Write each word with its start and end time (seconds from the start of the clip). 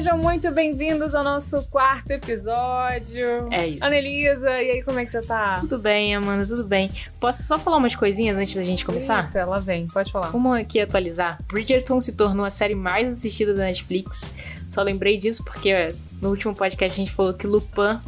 Sejam 0.00 0.16
muito 0.16 0.50
bem-vindos 0.50 1.14
ao 1.14 1.22
nosso 1.22 1.62
quarto 1.64 2.10
episódio. 2.10 3.48
É 3.50 3.66
isso. 3.66 3.84
Anelisa, 3.84 4.48
e 4.48 4.70
aí, 4.70 4.82
como 4.82 4.98
é 4.98 5.04
que 5.04 5.10
você 5.10 5.20
tá? 5.20 5.58
Tudo 5.60 5.78
bem, 5.78 6.14
Amanda, 6.14 6.46
tudo 6.46 6.64
bem. 6.64 6.90
Posso 7.20 7.42
só 7.42 7.58
falar 7.58 7.76
umas 7.76 7.94
coisinhas 7.94 8.34
antes 8.34 8.54
da 8.54 8.64
gente 8.64 8.82
começar? 8.82 9.26
Eita, 9.26 9.44
lá 9.44 9.58
vem, 9.58 9.86
pode 9.88 10.10
falar. 10.10 10.30
Vamos 10.30 10.58
aqui 10.58 10.80
atualizar. 10.80 11.38
Bridgerton 11.46 12.00
se 12.00 12.16
tornou 12.16 12.46
a 12.46 12.50
série 12.50 12.74
mais 12.74 13.08
assistida 13.08 13.52
da 13.52 13.64
Netflix. 13.64 14.32
Só 14.70 14.80
lembrei 14.80 15.18
disso 15.18 15.44
porque 15.44 15.94
no 16.22 16.30
último 16.30 16.54
podcast 16.54 16.98
a 16.98 17.04
gente 17.04 17.14
falou 17.14 17.34
que 17.34 17.46
Lupin 17.46 18.00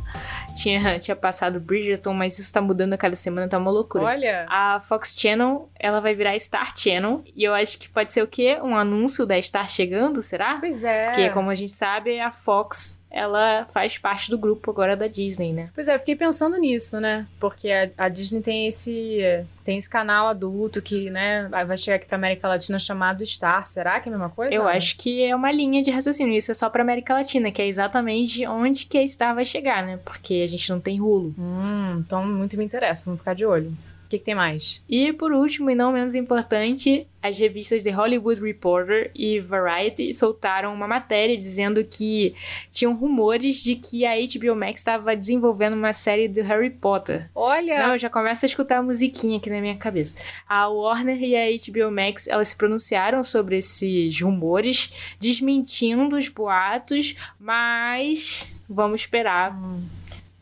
tinha, 0.56 0.98
tinha 0.98 1.16
passado 1.16 1.60
Bridgerton, 1.60 2.12
mas 2.14 2.38
isso 2.38 2.52
tá 2.52 2.60
mudando 2.60 2.94
a 2.94 2.98
cada 2.98 3.16
semana, 3.16 3.48
tá 3.48 3.58
uma 3.58 3.70
loucura. 3.70 4.04
Olha, 4.04 4.46
A 4.48 4.80
Fox 4.80 5.14
Channel, 5.18 5.70
ela 5.78 6.00
vai 6.00 6.14
virar 6.14 6.38
Star 6.38 6.76
Channel. 6.76 7.22
E 7.34 7.44
eu 7.44 7.54
acho 7.54 7.78
que 7.78 7.88
pode 7.88 8.12
ser 8.12 8.22
o 8.22 8.26
quê? 8.26 8.58
Um 8.62 8.76
anúncio 8.76 9.26
da 9.26 9.40
Star 9.40 9.68
chegando, 9.68 10.22
será? 10.22 10.58
pois 10.58 10.84
é. 10.84 11.06
Porque, 11.06 11.30
como 11.30 11.50
a 11.50 11.54
gente 11.54 11.72
sabe, 11.72 12.20
a 12.20 12.30
Fox, 12.30 13.01
ela 13.12 13.66
faz 13.66 13.98
parte 13.98 14.30
do 14.30 14.38
grupo 14.38 14.70
agora 14.70 14.96
da 14.96 15.06
Disney, 15.06 15.52
né? 15.52 15.70
Pois 15.74 15.86
é, 15.86 15.94
eu 15.94 15.98
fiquei 15.98 16.16
pensando 16.16 16.56
nisso, 16.56 16.98
né? 16.98 17.26
Porque 17.38 17.70
a, 17.70 17.90
a 18.04 18.08
Disney 18.08 18.40
tem 18.40 18.66
esse 18.66 19.20
tem 19.64 19.78
esse 19.78 19.88
canal 19.88 20.26
adulto 20.26 20.82
que, 20.82 21.08
né, 21.08 21.48
vai 21.48 21.78
chegar 21.78 21.96
aqui 21.96 22.06
pra 22.06 22.16
América 22.16 22.48
Latina 22.48 22.80
chamado 22.80 23.24
Star. 23.24 23.64
Será 23.64 24.00
que 24.00 24.08
é 24.08 24.12
a 24.12 24.16
mesma 24.16 24.30
coisa? 24.30 24.52
Eu 24.52 24.66
acho 24.66 24.96
que 24.96 25.22
é 25.22 25.36
uma 25.36 25.52
linha 25.52 25.82
de 25.82 25.90
raciocínio. 25.90 26.36
Isso 26.36 26.50
é 26.50 26.54
só 26.54 26.68
pra 26.68 26.82
América 26.82 27.14
Latina, 27.14 27.52
que 27.52 27.62
é 27.62 27.66
exatamente 27.68 28.44
onde 28.46 28.86
que 28.86 28.98
a 28.98 29.06
Star 29.06 29.34
vai 29.34 29.44
chegar, 29.44 29.84
né? 29.84 30.00
Porque 30.04 30.42
a 30.44 30.48
gente 30.48 30.68
não 30.70 30.80
tem 30.80 31.00
rulo. 31.00 31.32
Hum, 31.38 32.02
então 32.04 32.26
muito 32.26 32.56
me 32.56 32.64
interessa, 32.64 33.04
vamos 33.04 33.20
ficar 33.20 33.34
de 33.34 33.46
olho. 33.46 33.72
O 34.12 34.14
que, 34.14 34.18
que 34.18 34.24
tem 34.26 34.34
mais? 34.34 34.82
E 34.86 35.10
por 35.14 35.32
último, 35.32 35.70
e 35.70 35.74
não 35.74 35.90
menos 35.90 36.14
importante, 36.14 37.06
as 37.22 37.38
revistas 37.38 37.82
The 37.82 37.90
Hollywood 37.92 38.42
Reporter 38.42 39.10
e 39.14 39.40
Variety 39.40 40.12
soltaram 40.12 40.74
uma 40.74 40.86
matéria 40.86 41.34
dizendo 41.34 41.82
que 41.82 42.34
tinham 42.70 42.94
rumores 42.94 43.62
de 43.62 43.74
que 43.76 44.04
a 44.04 44.12
HBO 44.16 44.54
Max 44.54 44.80
estava 44.80 45.16
desenvolvendo 45.16 45.74
uma 45.74 45.94
série 45.94 46.28
do 46.28 46.42
Harry 46.42 46.68
Potter. 46.68 47.30
Olha, 47.34 47.86
Não, 47.86 47.92
eu 47.94 47.98
já 47.98 48.10
começo 48.10 48.44
a 48.44 48.48
escutar 48.48 48.78
a 48.78 48.82
musiquinha 48.82 49.38
aqui 49.38 49.48
na 49.48 49.62
minha 49.62 49.76
cabeça. 49.76 50.14
A 50.46 50.68
Warner 50.68 51.22
e 51.22 51.34
a 51.34 51.46
HBO 51.46 51.90
Max, 51.90 52.28
elas 52.28 52.48
se 52.48 52.56
pronunciaram 52.56 53.24
sobre 53.24 53.56
esses 53.56 54.20
rumores, 54.20 54.92
desmentindo 55.18 56.16
os 56.16 56.28
boatos, 56.28 57.14
mas 57.40 58.52
vamos 58.68 59.00
esperar 59.00 59.56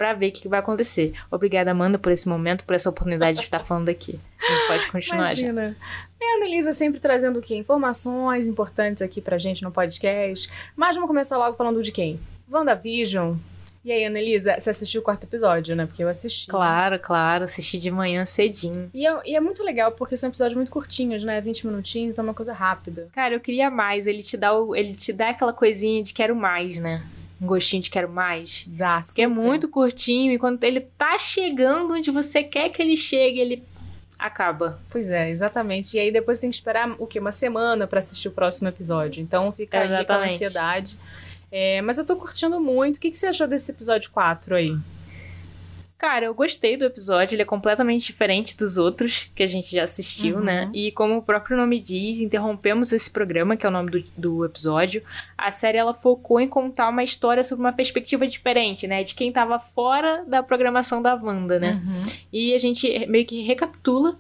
pra 0.01 0.15
ver 0.15 0.29
o 0.29 0.33
que 0.33 0.41
que 0.41 0.49
vai 0.49 0.61
acontecer. 0.61 1.13
Obrigada, 1.31 1.71
Amanda, 1.73 1.99
por 1.99 2.11
esse 2.11 2.27
momento, 2.27 2.65
por 2.65 2.75
essa 2.75 2.89
oportunidade 2.89 3.37
de 3.37 3.45
estar 3.45 3.61
falando 3.61 3.91
aqui. 3.91 4.19
A 4.43 4.51
gente 4.57 4.67
pode 4.67 4.91
continuar 4.91 5.35
já. 5.35 5.43
Imagina. 5.49 5.77
É 6.19 6.33
a 6.33 6.37
Annelisa 6.39 6.73
sempre 6.73 6.99
trazendo 6.99 7.39
o 7.39 7.43
quê? 7.43 7.55
Informações 7.55 8.49
importantes 8.49 9.03
aqui 9.03 9.21
pra 9.21 9.37
gente 9.37 9.63
no 9.63 9.71
podcast. 9.71 10.49
Mas 10.75 10.95
vamos 10.97 11.07
começar 11.07 11.37
logo 11.37 11.55
falando 11.55 11.83
de 11.83 11.93
quem? 11.93 12.19
WandaVision. 12.51 13.35
E 13.85 13.93
aí, 13.93 14.03
Annelisa, 14.07 14.57
você 14.59 14.71
assistiu 14.71 15.03
o 15.03 15.05
quarto 15.05 15.25
episódio, 15.25 15.77
né? 15.77 15.85
Porque 15.85 16.03
eu 16.03 16.09
assisti. 16.09 16.47
Claro, 16.49 16.99
claro, 16.99 17.45
assisti 17.45 17.77
de 17.79 17.91
manhã 17.91 18.25
cedinho. 18.25 18.91
E 18.95 19.07
é, 19.07 19.21
e 19.27 19.37
é 19.37 19.41
muito 19.41 19.63
legal 19.63 19.93
porque 19.93 20.17
são 20.17 20.31
episódios 20.31 20.57
muito 20.57 20.71
curtinhos, 20.71 21.23
né? 21.25 21.43
20 21.43 21.67
minutinhos, 21.67 22.15
então 22.15 22.23
é 22.25 22.29
uma 22.29 22.35
coisa 22.35 22.55
rápida. 22.55 23.09
Cara, 23.13 23.35
eu 23.35 23.41
queria 23.41 23.71
mais, 23.71 24.07
ele 24.07 24.23
te 24.23 24.39
dá, 24.39 24.55
o- 24.55 24.75
ele 24.75 24.95
te 24.95 25.13
dá 25.13 25.29
aquela 25.29 25.53
coisinha 25.53 26.03
de 26.03 26.15
quero 26.15 26.35
mais, 26.35 26.79
né? 26.79 27.03
Um 27.41 27.47
gostinho 27.47 27.83
de 27.83 27.91
quero 27.91 28.09
mais. 28.09 28.65
Dá, 28.69 29.01
Porque 29.05 29.23
é 29.23 29.27
muito 29.27 29.69
curtinho 29.69 30.33
e 30.33 30.39
quando 30.39 30.63
ele 30.65 30.81
tá 30.81 31.19
chegando 31.19 31.95
onde 31.95 32.11
você 32.11 32.43
quer 32.43 32.69
que 32.69 32.83
ele 32.83 32.97
chegue, 32.97 33.41
ele 33.41 33.65
acaba. 34.19 34.79
Pois 34.91 35.11
é, 35.11 35.31
exatamente. 35.31 35.97
E 35.97 36.01
aí 36.01 36.13
depois 36.13 36.39
tem 36.39 36.51
que 36.51 36.57
esperar 36.57 36.95
o 36.99 37.07
quê? 37.07 37.19
Uma 37.19 37.33
semana 37.33 37.87
pra 37.87 37.99
assistir 37.99 38.29
o 38.29 38.33
próximo 38.33 38.69
episódio. 38.69 39.23
Então 39.23 39.51
fica 39.53 39.79
aí 39.79 39.85
aquela 39.85 40.01
Exatamente. 40.01 40.35
ansiedade. 40.35 40.99
É, 41.51 41.81
mas 41.83 41.99
eu 41.99 42.05
tô 42.05 42.15
curtindo 42.17 42.61
muito. 42.61 42.97
O 42.97 43.01
que, 43.01 43.11
que 43.11 43.17
você 43.19 43.27
achou 43.29 43.49
desse 43.49 43.71
episódio 43.71 44.11
4 44.11 44.55
aí? 44.55 44.77
Cara, 46.01 46.25
eu 46.25 46.35
gostei 46.35 46.79
do 46.79 46.87
episódio, 46.87 47.35
ele 47.35 47.43
é 47.43 47.45
completamente 47.45 48.07
diferente 48.07 48.57
dos 48.57 48.79
outros 48.79 49.31
que 49.35 49.43
a 49.43 49.47
gente 49.47 49.71
já 49.71 49.85
assistiu, 49.85 50.37
Uhum. 50.39 50.43
né? 50.45 50.71
E 50.73 50.91
como 50.93 51.19
o 51.19 51.23
próprio 51.23 51.59
nome 51.59 51.79
diz, 51.79 52.21
interrompemos 52.21 52.91
esse 52.91 53.11
programa, 53.11 53.55
que 53.55 53.67
é 53.67 53.69
o 53.69 53.73
nome 53.73 53.91
do, 53.91 54.05
do 54.17 54.45
episódio. 54.47 55.03
A 55.37 55.51
série 55.51 55.77
ela 55.77 55.93
focou 55.93 56.41
em 56.41 56.49
contar 56.49 56.89
uma 56.89 57.05
história 57.05 57.45
sobre 57.45 57.63
uma 57.67 57.73
perspectiva 57.75 58.27
diferente, 58.27 58.87
né? 58.87 59.05
De 59.05 59.15
quem 59.15 59.31
tava 59.31 59.59
fora 59.61 60.25
da 60.27 60.43
programação 60.43 61.03
da 61.03 61.15
Wanda, 61.15 61.59
né? 61.61 61.83
Uhum. 61.85 62.07
E 62.33 62.55
a 62.55 62.59
gente 62.59 63.07
meio 63.07 63.27
que 63.27 63.43
recapitula 63.43 64.17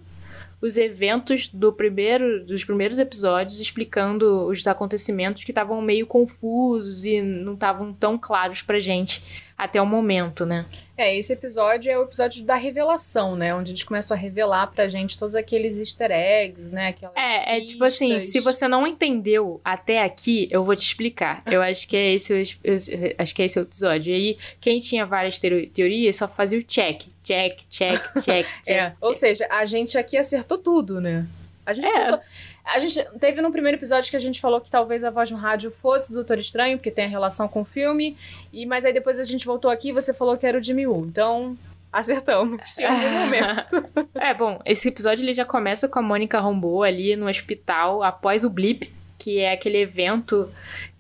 os 0.61 0.77
eventos 0.77 1.49
do 1.49 1.73
primeiro, 1.73 2.45
dos 2.45 2.63
primeiros 2.63 2.99
episódios, 2.99 3.59
explicando 3.59 4.47
os 4.47 4.67
acontecimentos 4.67 5.43
que 5.43 5.51
estavam 5.51 5.81
meio 5.81 6.07
confusos 6.07 7.07
e 7.07 7.23
não 7.23 7.55
estavam 7.55 7.95
tão 7.95 8.19
claros 8.19 8.61
pra 8.61 8.79
gente 8.79 9.23
até 9.65 9.81
o 9.81 9.87
momento, 9.87 10.45
né? 10.47 10.65
É, 10.97 11.17
esse 11.17 11.33
episódio 11.33 11.91
é 11.91 11.99
o 11.99 12.03
episódio 12.03 12.45
da 12.45 12.57
revelação, 12.57 13.35
né? 13.35 13.55
Onde 13.55 13.71
eles 13.73 13.83
começam 13.83 14.15
a 14.15 14.21
revelar 14.21 14.67
pra 14.67 14.87
gente 14.87 15.19
todos 15.19 15.35
aqueles 15.35 15.79
easter 15.79 16.11
eggs, 16.11 16.71
né? 16.71 16.89
Aquelas 16.89 17.15
É, 17.17 17.57
é 17.57 17.61
tipo 17.63 17.83
assim, 17.85 18.15
pistas. 18.15 18.33
se 18.33 18.41
você 18.41 18.69
não 18.69 18.87
entendeu 18.87 19.61
até 19.65 20.03
aqui, 20.03 20.47
eu 20.51 20.63
vou 20.63 20.77
te 20.77 20.85
explicar. 20.85 21.43
Eu 21.47 21.63
acho 21.63 21.89
que 21.89 21.97
é 21.97 22.13
esse, 22.13 22.59
esse- 22.63 23.15
acho 23.17 23.35
que 23.35 23.41
é 23.41 23.45
esse 23.47 23.59
o 23.59 23.63
episódio. 23.63 24.13
E 24.13 24.15
aí, 24.15 24.39
quem 24.61 24.79
tinha 24.79 25.07
várias 25.07 25.39
teo- 25.41 25.67
teorias 25.71 26.17
só 26.17 26.29
fazia 26.29 26.59
o 26.59 26.63
check, 26.63 27.05
check, 27.25 27.61
check, 27.71 27.99
check, 28.21 28.47
check. 28.65 28.69
É, 28.69 28.93
ou 29.01 29.13
check. 29.13 29.21
seja, 29.21 29.47
a 29.51 29.65
gente 29.65 29.97
aqui 29.97 30.19
acertou 30.19 30.59
tudo, 30.59 31.01
né? 31.01 31.27
A 31.65 31.73
gente 31.73 31.87
É. 31.87 31.91
acertou. 31.91 32.21
A 32.65 32.79
gente 32.79 33.03
teve 33.19 33.41
no 33.41 33.51
primeiro 33.51 33.79
episódio 33.79 34.11
que 34.11 34.17
a 34.17 34.21
gente 34.21 34.41
falou 34.41 34.61
que 34.61 34.71
talvez 34.71 35.03
a 35.05 35.11
voz 35.11 35.31
no 35.31 35.37
rádio 35.37 35.71
fosse 35.71 36.11
do 36.11 36.17
Doutor 36.17 36.39
Estranho, 36.39 36.79
porque 36.79 36.91
tem 36.91 37.05
a 37.05 37.09
relação 37.09 37.49
com 37.49 37.63
o 37.63 37.65
filme. 37.65 38.17
E, 38.53 38.67
mas 38.67 38.85
aí 38.85 38.93
depois 38.93 39.19
a 39.19 39.25
gente 39.25 39.47
voltou 39.47 39.71
aqui 39.71 39.89
e 39.89 39.93
você 39.93 40.13
falou 40.15 40.37
que 40.37 40.47
era 40.47 40.59
o 40.59 40.63
Jimmy 40.63 40.87
Woo. 40.87 41.05
Então, 41.07 41.57
acertamos 41.93 42.79
em 42.79 42.85
algum 42.85 43.11
momento. 43.19 43.85
É, 44.15 44.33
bom, 44.35 44.61
esse 44.65 44.89
episódio 44.89 45.25
ele 45.25 45.35
já 45.35 45.45
começa 45.45 45.89
com 45.89 45.99
a 45.99 46.03
Mônica 46.03 46.41
Rambeau 46.41 46.83
ali 46.83 47.17
no 47.17 47.29
hospital 47.29 48.03
após 48.03 48.45
o 48.45 48.51
blip, 48.51 48.93
que 49.21 49.39
é 49.39 49.53
aquele 49.53 49.77
evento 49.77 50.49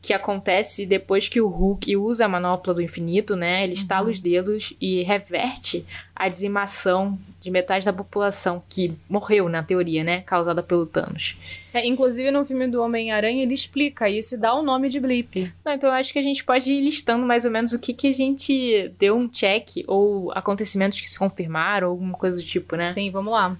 que 0.03 0.12
acontece 0.12 0.86
depois 0.86 1.26
que 1.28 1.41
o 1.41 1.48
Hulk 1.48 1.97
usa 1.97 2.26
a 2.26 2.28
manopla 2.28 2.75
do 2.75 2.82
infinito, 2.82 3.34
né? 3.34 3.64
Ele 3.64 3.72
estala 3.72 4.08
os 4.08 4.20
dedos 4.20 4.75
e 4.81 5.03
reverte 5.03 5.84
a 6.14 6.28
dizimação 6.28 7.19
de 7.41 7.50
metade 7.50 7.86
da 7.86 7.92
população 7.92 8.62
que 8.69 8.94
morreu, 9.08 9.48
na 9.48 9.62
teoria, 9.62 10.04
né? 10.04 10.20
Causada 10.22 10.62
pelo 10.62 10.86
Thanos. 10.86 11.38
É, 11.72 11.86
inclusive 11.86 12.31
no 12.31 12.44
filme 12.44 12.66
do 12.69 12.82
Homem-Aranha 12.82 13.42
ele 13.42 13.54
explica 13.54 14.08
isso 14.08 14.34
e 14.34 14.38
dá 14.38 14.54
o 14.54 14.62
nome 14.62 14.88
de 14.88 15.00
blip. 15.00 15.52
Não, 15.64 15.72
então 15.72 15.88
eu 15.88 15.94
acho 15.94 16.12
que 16.12 16.19
a 16.19 16.22
gente 16.22 16.44
pode 16.44 16.70
ir 16.70 16.82
listando 16.82 17.26
mais 17.26 17.44
ou 17.44 17.50
menos 17.50 17.72
o 17.72 17.78
que, 17.78 17.94
que 17.94 18.08
a 18.08 18.12
gente 18.12 18.92
deu 18.98 19.16
um 19.16 19.28
check 19.28 19.84
ou 19.87 20.31
acontecimentos 20.32 21.00
que 21.00 21.08
se 21.08 21.19
confirmaram, 21.19 21.88
ou 21.88 21.92
alguma 21.92 22.16
coisa 22.16 22.37
do 22.37 22.44
tipo, 22.44 22.76
né? 22.76 22.92
Sim, 22.92 23.10
vamos 23.10 23.32
lá. 23.32 23.56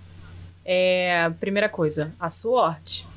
É, 0.65 1.31
primeira 1.39 1.69
coisa, 1.69 2.15
a 2.21 2.31
SWORD. 2.31 3.10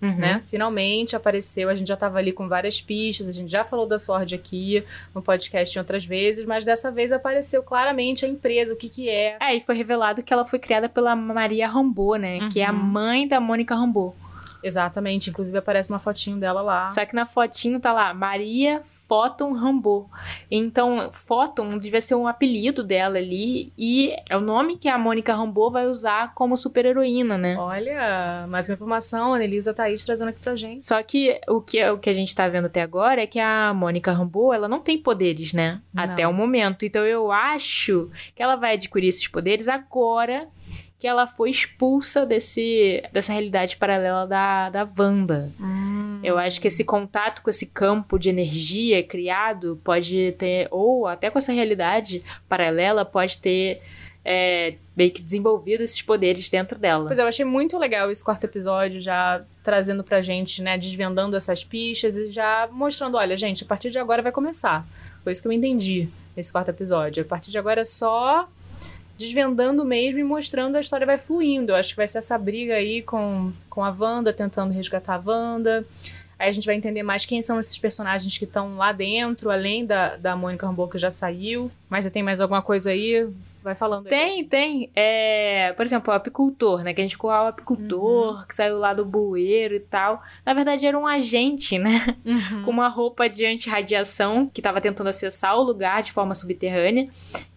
Uhum. 0.00 0.14
né? 0.16 0.42
Finalmente 0.48 1.16
apareceu, 1.16 1.68
a 1.68 1.74
gente 1.74 1.88
já 1.88 1.96
tava 1.96 2.18
ali 2.18 2.30
com 2.32 2.46
várias 2.48 2.80
pistas, 2.80 3.28
a 3.28 3.32
gente 3.32 3.50
já 3.50 3.64
falou 3.64 3.84
da 3.86 3.98
Sword 3.98 4.32
aqui 4.34 4.84
no 5.14 5.20
podcast 5.20 5.76
em 5.76 5.80
outras 5.80 6.04
vezes, 6.04 6.46
mas 6.46 6.64
dessa 6.64 6.90
vez 6.90 7.10
apareceu 7.12 7.62
claramente 7.62 8.24
a 8.24 8.28
empresa, 8.28 8.72
o 8.72 8.76
que 8.76 8.88
que 8.88 9.08
é. 9.08 9.36
É, 9.40 9.56
e 9.56 9.60
foi 9.60 9.74
revelado 9.74 10.22
que 10.22 10.32
ela 10.32 10.44
foi 10.44 10.58
criada 10.58 10.88
pela 10.88 11.16
Maria 11.16 11.66
Rambeau, 11.66 12.14
né? 12.16 12.48
Que 12.52 12.60
é 12.60 12.66
a 12.66 12.72
Uhum. 12.72 12.78
mãe 12.78 13.26
da 13.28 13.40
Mônica 13.40 13.74
Rambeau. 13.74 14.14
Exatamente, 14.62 15.30
inclusive 15.30 15.56
aparece 15.58 15.88
uma 15.88 15.98
fotinho 15.98 16.38
dela 16.38 16.60
lá. 16.60 16.88
Só 16.88 17.04
que 17.04 17.14
na 17.14 17.26
fotinho 17.26 17.80
tá 17.80 17.92
lá, 17.92 18.12
Maria 18.12 18.82
Photon 19.08 19.52
Rambeau. 19.52 20.10
Então, 20.50 21.10
Photon 21.12 21.78
devia 21.78 22.00
ser 22.00 22.14
um 22.14 22.26
apelido 22.26 22.82
dela 22.82 23.18
ali. 23.18 23.72
E 23.78 24.14
é 24.28 24.36
o 24.36 24.40
nome 24.40 24.76
que 24.76 24.88
a 24.88 24.98
Mônica 24.98 25.34
Rambeau 25.34 25.70
vai 25.70 25.86
usar 25.86 26.34
como 26.34 26.56
super-heroína, 26.56 27.38
né? 27.38 27.56
Olha, 27.56 28.46
mais 28.48 28.68
uma 28.68 28.74
informação, 28.74 29.32
a 29.32 29.36
Anelisa 29.36 29.72
Thaís 29.72 30.04
trazendo 30.04 30.28
aqui 30.28 30.40
pra 30.40 30.56
gente. 30.56 30.84
Só 30.84 31.02
que 31.02 31.40
o 31.48 31.60
que, 31.60 31.82
o 31.90 31.98
que 31.98 32.10
a 32.10 32.12
gente 32.12 32.34
tá 32.34 32.46
vendo 32.48 32.66
até 32.66 32.82
agora 32.82 33.22
é 33.22 33.26
que 33.26 33.40
a 33.40 33.72
Mônica 33.72 34.12
Rambeau, 34.12 34.52
ela 34.52 34.68
não 34.68 34.80
tem 34.80 34.98
poderes, 34.98 35.52
né? 35.52 35.80
Não. 35.92 36.04
Até 36.04 36.26
o 36.28 36.32
momento. 36.32 36.84
Então 36.84 37.04
eu 37.06 37.32
acho 37.32 38.10
que 38.34 38.42
ela 38.42 38.56
vai 38.56 38.74
adquirir 38.74 39.08
esses 39.08 39.26
poderes 39.26 39.68
agora 39.68 40.48
que 40.98 41.06
ela 41.06 41.26
foi 41.26 41.50
expulsa 41.50 42.26
desse, 42.26 43.02
dessa 43.12 43.32
realidade 43.32 43.76
paralela 43.76 44.26
da, 44.26 44.68
da 44.68 44.88
Wanda. 44.98 45.52
Hum. 45.60 46.20
Eu 46.24 46.36
acho 46.36 46.60
que 46.60 46.66
esse 46.66 46.82
contato 46.84 47.40
com 47.40 47.50
esse 47.50 47.66
campo 47.66 48.18
de 48.18 48.28
energia 48.28 49.02
criado 49.04 49.80
pode 49.84 50.32
ter, 50.32 50.66
ou 50.72 51.06
até 51.06 51.30
com 51.30 51.38
essa 51.38 51.52
realidade 51.52 52.24
paralela, 52.48 53.04
pode 53.04 53.38
ter 53.38 53.80
é, 54.24 54.74
meio 54.96 55.12
que 55.12 55.22
desenvolvido 55.22 55.82
esses 55.84 56.02
poderes 56.02 56.50
dentro 56.50 56.76
dela. 56.76 57.06
Pois 57.06 57.18
é, 57.18 57.22
eu 57.22 57.28
achei 57.28 57.44
muito 57.44 57.78
legal 57.78 58.10
esse 58.10 58.24
quarto 58.24 58.44
episódio, 58.44 59.00
já 59.00 59.44
trazendo 59.62 60.02
pra 60.02 60.20
gente, 60.20 60.60
né, 60.60 60.76
desvendando 60.76 61.36
essas 61.36 61.62
pistas 61.62 62.16
e 62.16 62.28
já 62.28 62.68
mostrando, 62.72 63.16
olha, 63.16 63.36
gente, 63.36 63.62
a 63.62 63.66
partir 63.66 63.90
de 63.90 63.98
agora 63.98 64.20
vai 64.20 64.32
começar. 64.32 64.84
Foi 65.22 65.30
isso 65.30 65.40
que 65.40 65.46
eu 65.46 65.52
entendi 65.52 66.08
nesse 66.36 66.50
quarto 66.50 66.70
episódio. 66.70 67.22
A 67.22 67.26
partir 67.26 67.52
de 67.52 67.58
agora 67.58 67.82
é 67.82 67.84
só 67.84 68.48
desvendando 69.18 69.84
mesmo 69.84 70.20
e 70.20 70.24
mostrando 70.24 70.76
a 70.76 70.80
história 70.80 71.04
vai 71.04 71.18
fluindo. 71.18 71.72
Eu 71.72 71.76
acho 71.76 71.90
que 71.90 71.96
vai 71.96 72.06
ser 72.06 72.18
essa 72.18 72.38
briga 72.38 72.74
aí 72.74 73.02
com, 73.02 73.52
com 73.68 73.84
a 73.84 73.90
Wanda, 73.90 74.32
tentando 74.32 74.72
resgatar 74.72 75.16
a 75.16 75.22
Wanda. 75.24 75.84
Aí 76.38 76.48
a 76.48 76.52
gente 76.52 76.66
vai 76.66 76.76
entender 76.76 77.02
mais 77.02 77.26
quem 77.26 77.42
são 77.42 77.58
esses 77.58 77.76
personagens 77.76 78.38
que 78.38 78.44
estão 78.44 78.76
lá 78.76 78.92
dentro, 78.92 79.50
além 79.50 79.84
da, 79.84 80.16
da 80.16 80.36
Mônica 80.36 80.64
Rambeau 80.64 80.86
que 80.86 80.96
já 80.96 81.10
saiu. 81.10 81.68
Mas 81.90 82.04
você 82.04 82.10
tem 82.10 82.22
mais 82.22 82.40
alguma 82.40 82.62
coisa 82.62 82.90
aí? 82.90 83.28
Vai 83.68 83.74
falando. 83.74 84.06
Tem, 84.06 84.42
tem. 84.44 84.90
É, 84.96 85.74
por 85.76 85.84
exemplo, 85.84 86.10
o 86.10 86.16
apicultor, 86.16 86.82
né? 86.82 86.94
Que 86.94 87.02
a 87.02 87.04
gente 87.04 87.16
ficou 87.16 87.28
o 87.28 87.48
apicultor, 87.48 88.46
que 88.46 88.56
saiu 88.56 88.78
lá 88.78 88.94
do 88.94 89.04
bueiro 89.04 89.74
e 89.74 89.80
tal. 89.80 90.22
Na 90.42 90.54
verdade, 90.54 90.86
era 90.86 90.98
um 90.98 91.06
agente, 91.06 91.78
né? 91.78 92.16
Uhum. 92.24 92.62
Com 92.64 92.70
uma 92.70 92.88
roupa 92.88 93.28
de 93.28 93.44
antirradiação, 93.44 94.48
que 94.48 94.62
tava 94.62 94.80
tentando 94.80 95.08
acessar 95.08 95.54
o 95.54 95.62
lugar 95.62 96.02
de 96.02 96.12
forma 96.12 96.34
subterrânea. 96.34 97.10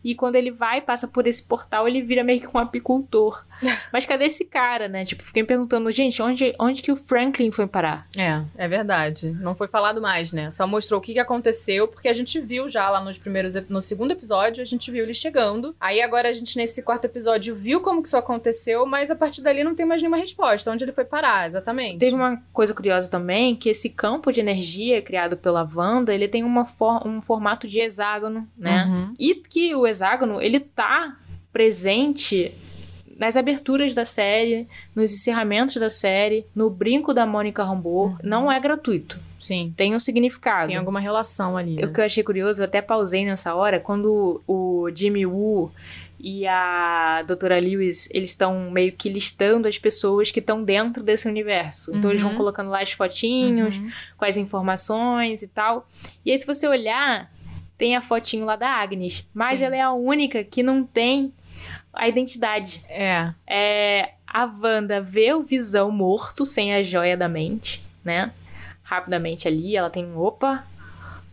E 0.04 0.16
quando 0.16 0.36
ele 0.36 0.52
vai, 0.52 0.82
passa 0.82 1.08
por 1.08 1.28
esse 1.28 1.44
portal, 1.44 1.88
ele 1.88 2.02
vira 2.02 2.24
meio 2.24 2.42
que 2.42 2.48
um 2.48 2.60
apicultor. 2.60 3.46
Mas 3.94 4.06
cadê 4.06 4.26
esse 4.26 4.46
cara, 4.46 4.88
né? 4.88 5.06
Tipo, 5.06 5.24
fiquei 5.24 5.44
perguntando, 5.44 5.92
gente, 5.92 6.22
onde, 6.22 6.54
onde 6.60 6.82
que 6.82 6.92
o 6.92 6.96
Franklin 6.96 7.52
foi 7.52 7.68
parar? 7.68 8.08
É, 8.18 8.42
é 8.58 8.68
verdade. 8.68 9.32
Não 9.32 9.56
foi 9.56 9.68
falado 9.68 10.02
mais, 10.02 10.34
né? 10.34 10.50
Só 10.50 10.66
mostrou 10.66 11.00
o 11.00 11.04
que, 11.04 11.14
que 11.14 11.20
aconteceu, 11.20 11.88
porque 11.88 12.08
a 12.08 12.14
gente 12.14 12.40
viu 12.42 12.68
já 12.68 12.90
lá 12.90 13.00
nos 13.04 13.18
primeiros, 13.18 13.54
no 13.70 13.82
segundo 13.82 14.12
episódio, 14.12 14.62
a 14.62 14.66
gente 14.66 14.90
viu 14.90 15.04
ele 15.04 15.14
chegando. 15.14 15.76
Aí 15.80 16.01
agora 16.02 16.30
a 16.30 16.34
gente, 16.34 16.58
nesse 16.58 16.82
quarto 16.82 17.06
episódio, 17.06 17.56
viu 17.56 17.82
como 17.82 18.02
que 18.02 18.08
isso 18.08 18.18
aconteceu, 18.18 18.86
mas 18.86 19.12
a 19.12 19.16
partir 19.16 19.42
dali 19.42 19.64
não 19.64 19.76
tem 19.76 19.86
mais 19.86 20.02
nenhuma 20.02 20.18
resposta. 20.18 20.72
Onde 20.72 20.84
ele 20.84 20.92
foi 20.92 21.06
parar, 21.06 21.48
exatamente. 21.48 22.00
Teve 22.00 22.16
uma 22.16 22.42
coisa 22.54 22.74
curiosa 22.74 23.10
também, 23.10 23.56
que 23.56 23.70
esse 23.70 23.90
campo 23.90 24.32
de 24.32 24.40
energia 24.40 25.02
criado 25.02 25.38
pela 25.38 25.70
Wanda, 25.76 26.14
ele 26.14 26.28
tem 26.28 26.44
uma 26.44 26.66
for- 26.66 27.08
um 27.08 27.22
formato 27.22 27.68
de 27.68 27.80
hexágono, 27.80 28.48
né? 28.58 28.86
Uhum. 28.86 29.14
E 29.20 29.36
que 29.36 29.76
o 29.76 29.86
hexágono, 29.88 30.42
ele 30.42 30.60
tá 30.60 31.18
presente 31.52 32.54
nas 33.18 33.38
aberturas 33.38 33.94
da 33.94 34.04
série, 34.06 34.68
nos 34.96 35.14
encerramentos 35.14 35.76
da 35.76 35.90
série, 35.90 36.46
no 36.56 36.70
brinco 36.70 37.14
da 37.14 37.26
Mônica 37.26 37.64
Rambeau. 37.64 38.16
Não 38.24 38.52
é 38.52 38.60
gratuito. 38.60 39.20
Sim. 39.42 39.74
Tem 39.76 39.94
um 39.96 40.00
significado. 40.00 40.68
Tem 40.68 40.78
alguma 40.78 41.00
relação 41.00 41.58
ali. 41.58 41.76
Né? 41.76 41.86
O 41.86 41.92
que 41.92 42.00
eu 42.00 42.06
achei 42.06 42.24
curioso, 42.24 42.62
eu 42.62 42.66
até 42.66 42.82
pausei 42.82 43.26
nessa 43.26 43.54
hora, 43.56 43.80
quando 43.80 44.42
o 44.48 44.88
Jimmy 44.96 45.26
Woo 45.26 45.72
e 46.20 46.46
a 46.46 47.24
doutora 47.26 47.60
Lewis, 47.60 48.08
eles 48.14 48.30
estão 48.30 48.70
meio 48.70 48.92
que 48.92 49.10
listando 49.10 49.68
as 49.68 49.80
pessoas 49.80 50.30
que 50.30 50.40
estão 50.40 50.64
dentro 50.64 51.02
desse 51.02 51.28
universo. 51.28 51.92
Então 51.98 52.12
eles 52.12 52.22
vão 52.22 52.32
Uhum. 52.32 52.38
colocando 52.38 52.70
lá 52.70 52.82
as 52.82 52.92
fotinhos, 52.92 53.76
Uhum. 53.78 53.90
com 54.18 54.26
as 54.26 54.38
informações 54.38 55.42
e 55.42 55.48
tal. 55.48 55.88
E 56.24 56.32
aí 56.32 56.40
se 56.40 56.46
você 56.46 56.68
olhar, 56.68 57.32
tem 57.76 57.96
a 57.96 58.02
fotinho 58.02 58.46
lá 58.46 58.56
da 58.56 58.70
Agnes, 58.70 59.28
mas 59.34 59.58
Sim. 59.60 59.66
ela 59.66 59.76
é 59.76 59.82
a 59.82 59.92
única 59.92 60.44
que 60.44 60.62
não 60.62 60.84
tem 60.84 61.34
a 61.92 62.08
identidade. 62.08 62.86
É. 62.88 63.34
É, 63.48 64.12
a 64.28 64.46
Wanda 64.46 65.02
vê 65.02 65.34
o 65.34 65.42
Visão 65.42 65.90
morto, 65.92 66.46
sem 66.46 66.74
a 66.76 66.84
joia 66.84 67.18
da 67.18 67.28
mente, 67.28 67.84
né? 68.06 68.32
Rapidamente 68.92 69.48
ali, 69.48 69.78
ela 69.78 69.90
tem 69.90 70.06
um 70.06 70.18
opa, 70.20 70.66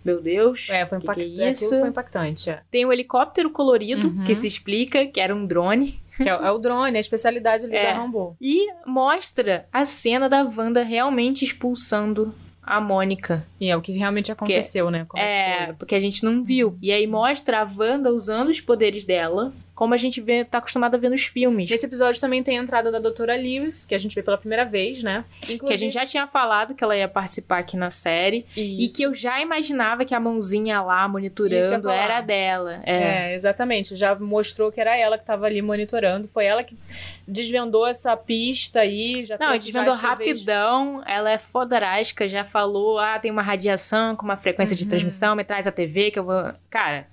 meu 0.04 0.22
Deus, 0.22 0.68
É, 0.70 0.86
foi 0.86 1.00
que 1.00 1.06
que 1.06 1.12
impactante. 1.12 1.42
é 1.42 1.50
isso? 1.50 1.68
Foi 1.80 1.88
impactante. 1.88 2.50
É. 2.50 2.60
Tem 2.70 2.86
o 2.86 2.92
helicóptero 2.92 3.50
colorido, 3.50 4.06
Uhum. 4.06 4.22
que 4.24 4.32
se 4.36 4.46
explica 4.46 5.04
que 5.06 5.20
era 5.20 5.34
um 5.34 5.44
drone. 5.44 6.00
Que 6.18 6.28
é, 6.28 6.32
é 6.32 6.50
o 6.50 6.58
drone, 6.58 6.96
a 6.96 7.00
especialidade 7.00 7.64
ali 7.64 7.76
É. 7.76 7.92
da 7.92 7.98
Rambo. 7.98 8.36
E 8.40 8.66
mostra 8.86 9.66
a 9.72 9.84
cena 9.84 10.28
da 10.28 10.42
Wanda 10.44 10.82
realmente 10.84 11.44
expulsando 11.44 12.32
a 12.62 12.80
Mônica. 12.80 13.44
E 13.60 13.68
é 13.70 13.76
o 13.76 13.80
que 13.80 13.92
realmente 13.92 14.30
aconteceu, 14.30 14.90
né? 14.90 15.04
Como 15.08 15.22
É, 15.22 15.58
que 15.58 15.64
foi. 15.66 15.74
porque 15.76 15.94
a 15.94 16.00
gente 16.00 16.24
não 16.24 16.42
viu. 16.44 16.76
E 16.82 16.90
aí 16.92 17.06
mostra 17.06 17.60
a 17.62 17.68
Wanda 17.76 18.12
usando 18.12 18.48
os 18.50 18.60
poderes 18.60 19.04
dela, 19.04 19.52
como 19.78 19.94
a 19.94 19.96
gente 19.96 20.20
vê, 20.20 20.44
tá 20.44 20.58
acostumado 20.58 20.96
a 20.96 20.98
ver 20.98 21.08
nos 21.08 21.22
filmes. 21.22 21.70
Nesse 21.70 21.86
episódio 21.86 22.20
também 22.20 22.42
tem 22.42 22.58
a 22.58 22.62
entrada 22.62 22.90
da 22.90 22.98
Doutora 22.98 23.36
Lewis, 23.36 23.84
que 23.84 23.94
a 23.94 23.98
gente 23.98 24.12
vê 24.12 24.24
pela 24.24 24.36
primeira 24.36 24.64
vez, 24.64 25.04
né? 25.04 25.24
Inclusive, 25.44 25.66
Que 25.68 25.72
a 25.72 25.76
gente 25.76 25.92
já 25.92 26.04
tinha 26.04 26.26
falado 26.26 26.74
que 26.74 26.82
ela 26.82 26.96
ia 26.96 27.06
participar 27.06 27.58
aqui 27.58 27.76
na 27.76 27.88
série. 27.88 28.44
E 28.56 28.84
Isso. 28.86 28.96
que 28.96 29.02
eu 29.04 29.14
já 29.14 29.40
imaginava 29.40 30.04
que 30.04 30.16
a 30.16 30.18
mãozinha 30.18 30.80
lá 30.80 31.06
monitorando 31.06 31.88
era 31.88 32.20
dela. 32.20 32.80
É. 32.84 33.28
É, 33.30 33.34
exatamente. 33.36 33.94
Já 33.94 34.16
mostrou 34.16 34.72
que 34.72 34.80
era 34.80 34.96
ela 34.96 35.16
que 35.16 35.24
tava 35.24 35.46
ali 35.46 35.62
monitorando. 35.62 36.26
Foi 36.26 36.44
ela 36.44 36.64
que 36.64 36.76
desvendou 37.24 37.86
essa 37.86 38.16
pista 38.16 38.80
aí. 38.80 39.24
Já 39.24 39.38
Não, 39.38 39.56
desvendou 39.56 39.94
rapidão. 39.94 41.04
Ela 41.06 41.30
é 41.30 41.38
fodarástica, 41.38 42.28
já 42.28 42.44
falou: 42.44 42.98
ah, 42.98 43.16
tem 43.20 43.30
uma 43.30 43.42
radiação 43.42 44.16
com 44.16 44.24
uma 44.24 44.36
frequência 44.36 44.74
de 44.74 44.82
Uhum. 44.82 44.88
transmissão, 44.88 45.36
me 45.36 45.44
traz 45.44 45.68
a 45.68 45.72
TV 45.72 46.10
que 46.10 46.18
eu 46.18 46.24
vou. 46.24 46.52
Cara, 46.68 47.06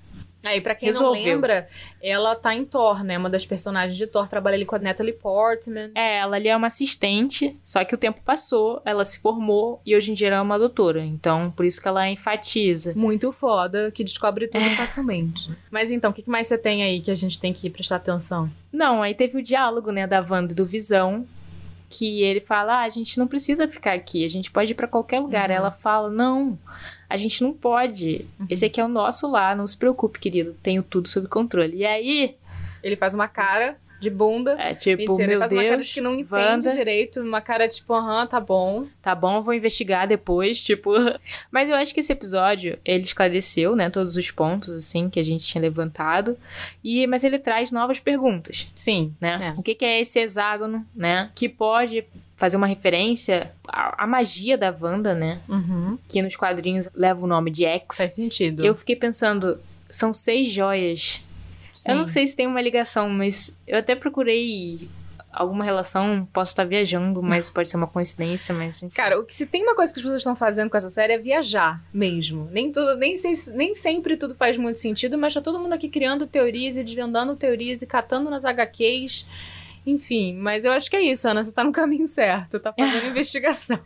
Aí, 0.46 0.62
pra 0.62 0.76
quem 0.76 0.88
Resolveu. 0.88 1.14
não 1.22 1.32
lembra, 1.34 1.68
ela 2.02 2.36
tá 2.36 2.54
em 2.56 2.64
Thor, 2.64 3.04
né? 3.04 3.18
Uma 3.18 3.30
das 3.30 3.46
personagens 3.46 3.98
de 3.98 4.06
Thor. 4.08 4.28
Trabalha 4.30 4.56
ali 4.56 4.66
com 4.66 4.76
a 4.76 4.80
Natalie 4.80 5.12
Portman. 5.14 5.92
é, 5.96 6.20
ela 6.20 6.36
ali 6.36 6.48
é 6.48 6.56
uma 6.56 6.68
assistente, 6.68 7.58
só 7.64 7.84
que 7.84 7.94
o 7.96 7.98
tempo 7.98 8.22
passou, 8.24 8.82
ela 8.86 9.04
se 9.04 9.20
formou 9.20 9.82
e 9.86 9.96
hoje 9.96 10.12
em 10.12 10.14
dia 10.14 10.28
ela 10.28 10.38
é 10.38 10.42
uma 10.42 10.58
doutora. 10.60 11.04
Então, 11.04 11.52
por 11.52 11.66
isso 11.66 11.82
que 11.82 11.88
ela 11.88 12.08
enfatiza. 12.10 12.94
Muito 12.96 13.32
foda, 13.32 13.92
que 13.92 14.04
descobre 14.04 14.48
tudo 14.48 14.64
É. 14.64 14.76
facilmente. 14.76 15.52
Mas 15.72 15.92
então, 15.92 16.12
o 16.12 16.14
que 16.14 16.30
mais 16.30 16.48
você 16.48 16.58
tem 16.58 16.84
aí 16.84 17.02
que 17.02 17.12
a 17.12 17.16
gente 17.16 17.40
tem 17.40 17.52
que 17.52 17.70
prestar 17.70 17.96
atenção? 17.98 18.50
Não, 18.72 19.02
aí 19.02 19.16
teve 19.16 19.38
o 19.40 19.44
diálogo, 19.44 19.92
né, 19.92 20.06
da 20.06 20.20
Wanda 20.28 20.52
e 20.52 20.56
do 20.56 20.66
Visão, 20.66 21.26
que 21.90 22.22
ele 22.24 22.40
fala: 22.42 22.82
ah, 22.82 22.84
a 22.84 22.90
gente 22.90 23.18
não 23.18 23.26
precisa 23.28 23.68
ficar 23.68 23.94
aqui, 23.94 24.26
a 24.26 24.30
gente 24.30 24.52
pode 24.52 24.72
ir 24.72 24.76
pra 24.76 24.88
qualquer 24.88 25.20
lugar. 25.20 25.50
Uhum. 25.50 25.56
Ela 25.56 25.72
fala: 25.72 26.10
não, 26.10 26.58
a 27.10 27.18
gente 27.18 27.44
não 27.44 27.54
pode. 27.54 28.25
Uhum. 28.40 28.48
Esse 28.50 28.66
aqui 28.66 28.80
é 28.81 28.86
o 28.86 28.90
nosso 28.90 29.30
lar, 29.30 29.56
não 29.56 29.68
se 29.68 29.78
preocupe, 29.78 30.19
querido, 30.19 30.56
tenho 30.62 30.84
tudo 30.84 31.07
sob 31.07 31.28
controle. 31.28 31.78
E 31.78 31.86
aí, 31.86 32.36
Ele 32.84 32.96
faz 32.96 33.13
uma 33.13 33.28
cara 33.28 33.78
de 34.00 34.10
bunda. 34.10 34.56
é 34.60 34.75
tipo, 34.75 34.98
Mentira, 35.02 35.24
ele 35.24 35.31
meu 35.31 35.40
faz 35.40 35.52
uma 35.52 35.63
cara 35.63 35.75
Deus, 35.78 35.88
de 35.88 35.94
que 35.94 36.02
não 36.02 36.13
entende 36.13 36.36
Wanda. 36.36 36.72
direito. 36.72 37.22
Uma 37.22 37.42
cara 37.42 37.68
tipo, 37.68 37.94
aham, 37.94 38.28
tá 38.28 38.40
bom. 38.40 38.86
tá 39.02 39.16
bom, 39.16 39.42
vou 39.42 39.54
investigar 39.54 40.07
depois, 40.07 40.62
tipo. 40.62 40.92
Mas 41.50 41.69
eu 41.69 41.75
acho 41.75 41.94
que 41.94 42.00
esse 42.02 42.12
episódio, 42.12 42.78
ele 42.86 43.04
esclareceu, 43.04 43.75
né, 43.75 43.90
todos 43.90 44.16
os 44.18 44.30
pontos, 44.30 44.69
assim, 44.69 45.10
que 45.10 45.19
a 45.19 45.24
gente 45.24 45.46
tinha 45.46 45.62
levantado. 45.62 46.38
E, 46.84 47.08
mas 47.08 47.24
ele 47.24 47.40
traz 47.40 47.72
novas 47.72 48.00
perguntas. 48.00 48.68
Sim, 48.75 49.13
né? 49.19 49.54
É. 49.56 49.60
O 49.60 49.63
que, 49.63 49.74
que 49.74 49.86
é 49.86 50.00
esse 50.01 50.19
hexágono, 50.19 50.86
né? 50.96 51.31
Que 51.34 51.50
pode 51.50 52.04
fazer 52.36 52.58
uma 52.58 52.68
referência 52.68 53.52
à, 53.68 54.04
à 54.04 54.08
magia 54.08 54.58
da 54.58 54.76
Wanda, 54.80 55.14
né? 55.14 55.40
Uhum. 55.48 55.98
Que 56.08 56.22
nos 56.22 56.36
quadrinhos 56.36 56.90
leva 56.94 57.24
o 57.24 57.28
nome 57.28 57.50
de 57.52 57.66
X. 57.66 57.98
Faz 57.98 58.14
sentido. 58.14 58.66
Eu 58.66 58.76
fiquei 58.76 58.96
pensando, 58.96 59.60
são 59.90 60.14
seis 60.14 60.52
joias. 60.52 61.24
Sim. 61.74 61.92
Eu 61.92 61.96
não 61.98 62.08
sei 62.08 62.26
se 62.28 62.36
tem 62.36 62.48
uma 62.48 62.62
ligação, 62.62 63.10
mas 63.10 63.62
eu 63.68 63.78
até 63.78 63.96
procurei 63.96 64.88
alguma 65.32 65.66
relação, 65.66 66.26
posso 66.32 66.52
estar 66.54 66.64
viajando, 66.64 67.22
mas 67.22 67.50
pode 67.50 67.70
ser 67.70 67.76
uma 67.76 67.88
coincidência, 67.88 68.56
mas 68.56 68.82
enfim. 68.82 68.96
Cara, 68.96 69.20
o 69.20 69.26
que 69.26 69.36
se 69.36 69.46
tem 69.46 69.64
uma 69.64 69.76
coisa 69.76 69.92
que 69.92 70.00
as 70.00 70.04
pessoas 70.04 70.22
estão 70.22 70.34
fazendo 70.36 70.70
com 70.70 70.77
essa 70.77 70.89
série 70.89 71.12
é 71.13 71.18
viajar 71.18 71.84
mesmo. 71.94 72.48
Nem 72.51 72.72
tudo, 72.72 72.96
nem, 72.96 73.18
se- 73.18 73.51
nem 73.54 73.75
sempre 73.75 74.15
tudo 74.15 74.34
faz 74.34 74.58
muito 74.58 74.80
sentido, 74.80 75.18
mas 75.18 75.34
tá 75.34 75.42
todo 75.42 75.60
mundo 75.60 75.74
aqui 75.74 75.89
criando 75.89 76.25
teorias 76.25 76.77
e 76.77 76.84
desvendando 76.84 77.36
teorias 77.36 77.82
e 77.82 77.86
catando 77.86 78.30
nas 78.30 78.46
HQs. 78.46 79.25
Enfim, 79.86 80.34
mas 80.34 80.65
eu 80.65 80.72
acho 80.72 80.89
que 80.89 80.96
é 80.96 81.01
isso, 81.01 81.27
Ana. 81.27 81.44
Você 81.44 81.54
tá 81.54 81.63
no 81.63 81.72
caminho 81.72 82.08
certo, 82.08 82.60
tá 82.60 82.74
fazendo 82.74 83.08
investigação. 83.12 83.80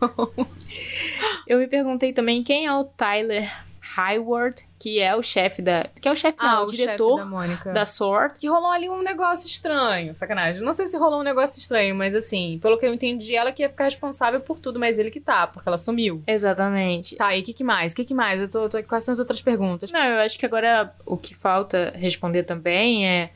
Eu 1.45 1.59
me 1.59 1.67
perguntei 1.67 2.13
também 2.13 2.43
quem 2.43 2.65
é 2.65 2.73
o 2.73 2.85
Tyler 2.85 3.51
Hayward, 3.97 4.63
que 4.79 4.99
é 4.99 5.13
o 5.15 5.21
chefe 5.21 5.61
da. 5.61 5.87
Que 6.01 6.07
é 6.07 6.11
o 6.11 6.15
chefe, 6.15 6.37
não, 6.41 6.65
o 6.65 6.69
chefe 6.69 6.83
diretor 6.83 7.17
da 7.65 7.73
da 7.73 7.85
SWORD. 7.85 8.39
Que 8.39 8.47
rolou 8.47 8.71
ali 8.71 8.89
um 8.89 9.01
negócio 9.03 9.45
estranho, 9.47 10.15
sacanagem. 10.15 10.61
Não 10.63 10.71
sei 10.71 10.85
se 10.87 10.97
rolou 10.97 11.19
um 11.19 11.23
negócio 11.23 11.59
estranho, 11.59 11.93
mas 11.93 12.15
assim, 12.15 12.57
pelo 12.61 12.77
que 12.77 12.85
eu 12.85 12.93
entendi, 12.93 13.35
ela 13.35 13.51
que 13.51 13.61
ia 13.61 13.69
ficar 13.69 13.83
responsável 13.83 14.39
por 14.39 14.57
tudo, 14.59 14.79
mas 14.79 14.97
ele 14.97 15.11
que 15.11 15.19
tá, 15.19 15.45
porque 15.47 15.67
ela 15.67 15.77
sumiu. 15.77 16.23
Exatamente. 16.25 17.15
Tá, 17.17 17.35
e 17.35 17.41
o 17.41 17.43
que, 17.43 17.51
que 17.53 17.63
mais? 17.63 17.91
O 17.91 17.95
que, 17.97 18.05
que 18.05 18.13
mais? 18.13 18.39
Eu 18.41 18.49
tô, 18.49 18.69
tô- 18.69 18.81
Quais 18.83 19.03
são 19.03 19.11
as 19.11 19.19
outras 19.19 19.41
perguntas? 19.41 19.91
Não, 19.91 19.99
eu 20.03 20.19
acho 20.21 20.39
que 20.39 20.45
agora 20.45 20.93
o 21.05 21.17
que 21.17 21.35
falta 21.35 21.91
responder 21.95 22.43
também 22.43 23.05
é 23.07 23.31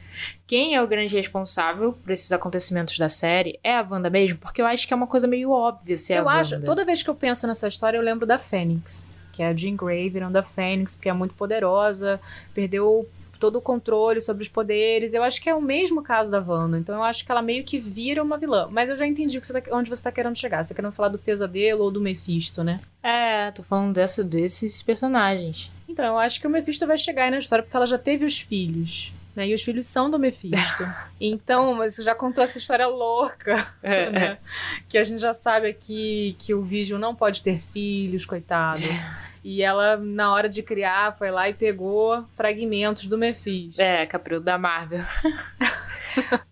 quem 0.47 0.75
é 0.75 0.81
o 0.81 0.87
grande 0.87 1.15
responsável 1.15 1.91
por 1.93 2.11
esses 2.11 2.31
acontecimentos 2.31 2.97
da 2.97 3.09
série? 3.09 3.59
É 3.63 3.75
a 3.77 3.81
Wanda 3.89 4.09
mesmo? 4.09 4.37
Porque 4.37 4.61
eu 4.61 4.65
acho 4.65 4.87
que 4.87 4.93
é 4.93 4.95
uma 4.95 5.07
coisa 5.07 5.27
meio 5.27 5.51
óbvia 5.51 5.97
se 5.97 6.13
é 6.13 6.19
eu 6.19 6.29
a 6.29 6.35
acho, 6.35 6.55
Wanda. 6.55 6.65
toda 6.65 6.85
vez 6.85 7.03
que 7.03 7.09
eu 7.09 7.15
penso 7.15 7.45
nessa 7.47 7.67
história, 7.67 7.97
eu 7.97 8.01
lembro 8.01 8.25
da 8.25 8.37
Fênix, 8.39 9.05
que 9.33 9.43
é 9.43 9.47
a 9.47 9.53
Jean 9.53 9.75
Grey 9.75 10.09
virando 10.09 10.37
a 10.37 10.43
Fênix, 10.43 10.95
porque 10.95 11.09
é 11.09 11.13
muito 11.13 11.33
poderosa, 11.33 12.21
perdeu 12.53 13.05
todo 13.39 13.57
o 13.57 13.61
controle 13.61 14.21
sobre 14.21 14.41
os 14.43 14.47
poderes. 14.47 15.13
Eu 15.13 15.21
acho 15.21 15.41
que 15.41 15.49
é 15.49 15.53
o 15.53 15.61
mesmo 15.61 16.01
caso 16.01 16.31
da 16.31 16.39
Wanda. 16.39 16.77
Então 16.77 16.95
eu 16.95 17.03
acho 17.03 17.25
que 17.25 17.31
ela 17.31 17.41
meio 17.41 17.65
que 17.65 17.77
vira 17.77 18.23
uma 18.23 18.37
vilã. 18.37 18.69
Mas 18.71 18.89
eu 18.89 18.95
já 18.95 19.05
entendi 19.05 19.37
você 19.37 19.59
tá- 19.61 19.75
onde 19.75 19.89
você 19.89 20.01
tá 20.01 20.13
querendo 20.13 20.37
chegar. 20.37 20.63
Você 20.63 20.69
tá 20.69 20.75
querendo 20.75 20.93
falar 20.93 21.09
do 21.09 21.17
pesadelo 21.19 21.83
ou 21.83 21.91
do 21.91 21.99
Mephisto, 21.99 22.63
né? 22.63 22.79
É, 23.01 23.51
tô 23.51 23.61
falando 23.61 23.93
dessa, 23.95 24.23
desses 24.23 24.81
personagens. 24.81 25.69
Então, 25.89 26.05
eu 26.05 26.17
acho 26.19 26.39
que 26.39 26.47
o 26.47 26.49
Mephisto 26.49 26.87
vai 26.87 26.97
chegar 26.97 27.25
aí 27.25 27.31
na 27.31 27.39
história 27.39 27.63
porque 27.63 27.75
ela 27.75 27.85
já 27.85 27.97
teve 27.97 28.23
os 28.23 28.39
filhos. 28.39 29.11
Né? 29.35 29.47
E 29.47 29.53
os 29.53 29.63
filhos 29.63 29.85
são 29.85 30.09
do 30.09 30.19
Mephisto. 30.19 30.83
então, 31.19 31.73
mas 31.73 31.95
você 31.95 32.03
já 32.03 32.13
contou 32.13 32.43
essa 32.43 32.57
história 32.57 32.87
louca, 32.87 33.73
É, 33.81 34.09
né? 34.11 34.37
Que 34.87 34.97
a 34.97 35.03
gente 35.03 35.21
já 35.21 35.33
sabe 35.33 35.67
aqui 35.67 36.35
que 36.39 36.53
o 36.53 36.61
Vision 36.61 36.99
não 36.99 37.15
pode 37.15 37.41
ter 37.41 37.59
filhos, 37.59 38.25
coitado. 38.25 38.81
E 39.43 39.61
ela, 39.61 39.97
na 39.97 40.31
hora 40.31 40.47
de 40.47 40.63
criar, 40.63 41.17
foi 41.17 41.29
lá 41.29 41.49
e 41.49 41.53
pegou 41.53 42.23
fragmentos 42.35 43.07
do 43.07 43.17
Mephisto. 43.17 43.81
É, 43.81 44.05
Capril 44.05 44.39
da 44.39 44.57
Marvel. 44.57 45.03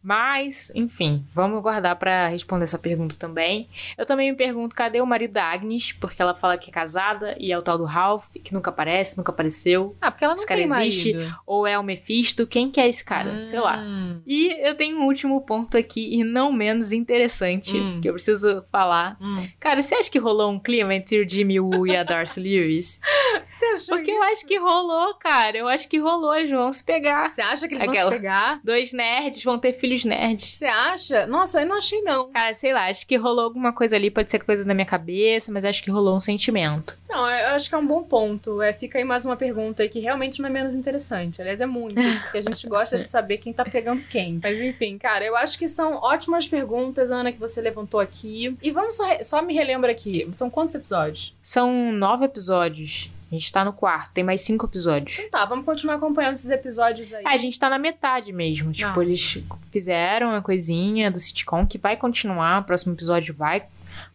Mas, 0.02 0.72
enfim, 0.76 1.26
vamos 1.34 1.62
guardar 1.62 1.96
pra 1.96 2.28
responder 2.28 2.64
essa 2.64 2.80
pergunta 2.80 3.16
também. 3.18 3.70
Eu 3.98 4.06
também 4.06 4.32
me 4.32 4.38
pergunto 4.38 4.76
cadê 4.76 5.02
o 5.02 5.06
marido 5.06 5.34
da 5.34 5.46
Agnes, 5.46 5.92
porque 5.94 6.22
ela 6.22 6.34
fala 6.34 6.58
que 6.58 6.70
é 6.70 6.74
casada 6.74 7.36
e 7.40 7.52
é 7.52 7.58
o 7.58 7.62
tal 7.62 7.78
do 7.78 7.86
Ralph, 7.86 8.30
que 8.44 8.54
nunca 8.54 8.70
aparece, 8.70 9.18
nunca 9.18 9.32
apareceu. 9.32 9.96
Ah, 10.02 10.11
porque 10.22 10.26
ela 10.26 10.34
não 10.34 10.38
Esse 10.40 10.48
cara 10.48 10.62
existe? 10.84 11.14
marido. 11.14 11.36
Ou 11.48 11.66
é 11.66 11.78
o 11.80 11.84
Mephisto? 11.84 12.46
Quem 12.46 12.70
que 12.70 12.80
é 12.80 12.88
esse 12.88 13.04
cara? 13.04 13.46
Sei 13.48 13.60
lá. 13.60 13.78
Hum, 13.80 14.22
E 14.28 14.50
eu 14.68 14.76
tenho 14.76 14.98
um 15.00 15.06
último 15.06 15.42
ponto 15.42 15.78
aqui, 15.78 16.16
e 16.16 16.24
não 16.24 16.52
menos 16.54 16.94
interessante, 16.94 17.76
Hum. 17.78 18.00
que 18.02 18.08
eu 18.10 18.14
preciso 18.14 18.64
falar. 18.72 19.18
hum. 19.20 19.48
Cara, 19.60 19.82
você 19.82 19.96
acha 19.96 20.12
que 20.12 20.20
rolou 20.20 20.52
um 20.52 20.60
clima 20.60 20.94
entre 20.94 21.20
o 21.20 21.28
Jimmy 21.28 21.60
Woo 21.60 21.88
e 21.88 21.96
a 21.96 22.04
Darcy 22.04 22.40
Lewis? 22.40 23.00
Você 23.52 23.66
achou 23.66 23.96
Porque 23.98 24.10
eu 24.10 24.16
isso? 24.24 24.34
acho 24.34 24.46
que 24.48 24.58
rolou, 24.58 25.14
cara. 25.16 25.56
Eu 25.58 25.68
acho 25.68 25.88
que 25.88 25.98
rolou, 26.00 26.34
eles 26.34 26.50
vão 26.50 26.72
se 26.72 26.84
pegar. 26.84 27.30
Você 27.30 27.42
acha 27.42 27.68
que 27.68 27.74
eles 27.76 27.84
vão 27.84 27.94
Aquela- 27.94 28.12
se 28.12 28.18
pegar? 28.18 28.60
Dois 28.64 28.92
nerds 28.94 29.44
vão 29.44 29.60
ter 29.60 29.74
filhos 29.74 30.04
nerds. 30.04 30.56
Você 30.56 30.66
acha? 30.66 31.28
Nossa, 31.28 31.62
eu 31.62 31.68
não 31.68 31.76
achei 31.78 32.02
não. 32.02 32.32
Cara, 32.32 32.54
sei 32.54 32.74
lá, 32.74 32.88
acho 32.90 33.06
que 33.06 33.16
rolou 33.18 33.44
alguma 33.44 33.72
coisa 33.74 33.96
ali, 33.96 34.10
pode 34.10 34.32
ser 34.32 34.40
coisa 34.44 34.66
da 34.66 34.74
minha 34.74 34.86
cabeça, 34.86 35.52
mas 35.52 35.64
acho 35.66 35.84
que 35.84 35.92
rolou 35.92 36.16
um 36.16 36.20
sentimento. 36.20 36.98
Não, 37.08 37.30
eu 37.30 37.50
acho 37.50 37.70
que 37.70 37.76
é 37.76 37.78
um 37.78 37.86
bom 37.86 38.02
ponto. 38.04 38.62
É, 38.62 38.74
fica 38.74 38.98
aí 38.98 39.04
mais 39.04 39.26
uma 39.26 39.36
pergunta 39.36 39.84
aí 39.84 39.90
que 39.90 40.00
realmente 40.00 40.11
não 40.42 40.50
é 40.50 40.52
menos 40.52 40.76
interessante. 40.76 41.42
Aliás, 41.42 41.62
é 41.62 41.66
muito. 41.66 41.96
Porque 42.24 42.38
a 42.38 42.42
gente 42.42 42.68
gosta 42.68 42.98
de 43.00 43.08
saber 43.08 43.38
quem 43.38 43.54
tá 43.54 43.64
pegando 43.64 44.02
quem. 44.04 44.40
Mas 44.42 44.60
enfim, 44.62 44.98
cara, 44.98 45.24
eu 45.26 45.36
acho 45.36 45.58
que 45.58 45.68
são 45.68 45.96
ótimas 45.96 46.48
perguntas, 46.48 47.12
Ana, 47.12 47.32
que 47.32 47.40
você 47.40 47.62
levantou 47.62 48.00
aqui. 48.00 48.56
E 48.62 48.72
vamos 48.72 48.96
só, 48.96 49.06
só 49.24 49.42
me 49.42 49.54
relembra 49.54 49.92
aqui. 49.92 50.28
São 50.34 50.50
quantos 50.50 50.76
episódios? 50.76 51.36
São 51.42 51.92
nove 51.92 52.26
episódios. 52.26 53.10
A 53.32 53.34
gente 53.34 53.50
tá 53.54 53.64
no 53.64 53.72
quarto, 53.72 54.12
tem 54.14 54.26
mais 54.26 54.42
cinco 54.42 54.66
episódios. 54.66 55.18
Então 55.18 55.30
tá, 55.40 55.46
vamos 55.46 55.64
continuar 55.64 55.96
acompanhando 55.96 56.34
esses 56.34 56.50
episódios 56.52 57.14
aí. 57.14 57.24
É, 57.24 57.30
a 57.30 57.38
gente 57.38 57.58
tá 57.58 57.70
na 57.70 57.80
metade 57.80 58.34
mesmo. 58.34 58.74
Tipo, 58.74 59.00
Ah. 59.00 59.04
eles 59.04 59.38
fizeram 59.72 60.36
a 60.36 60.42
coisinha 60.42 61.10
do 61.10 61.18
sitcom 61.18 61.66
que 61.66 61.78
vai 61.78 61.96
continuar. 61.96 62.60
O 62.62 62.66
próximo 62.66 62.94
episódio 62.94 63.34
vai, 63.34 63.64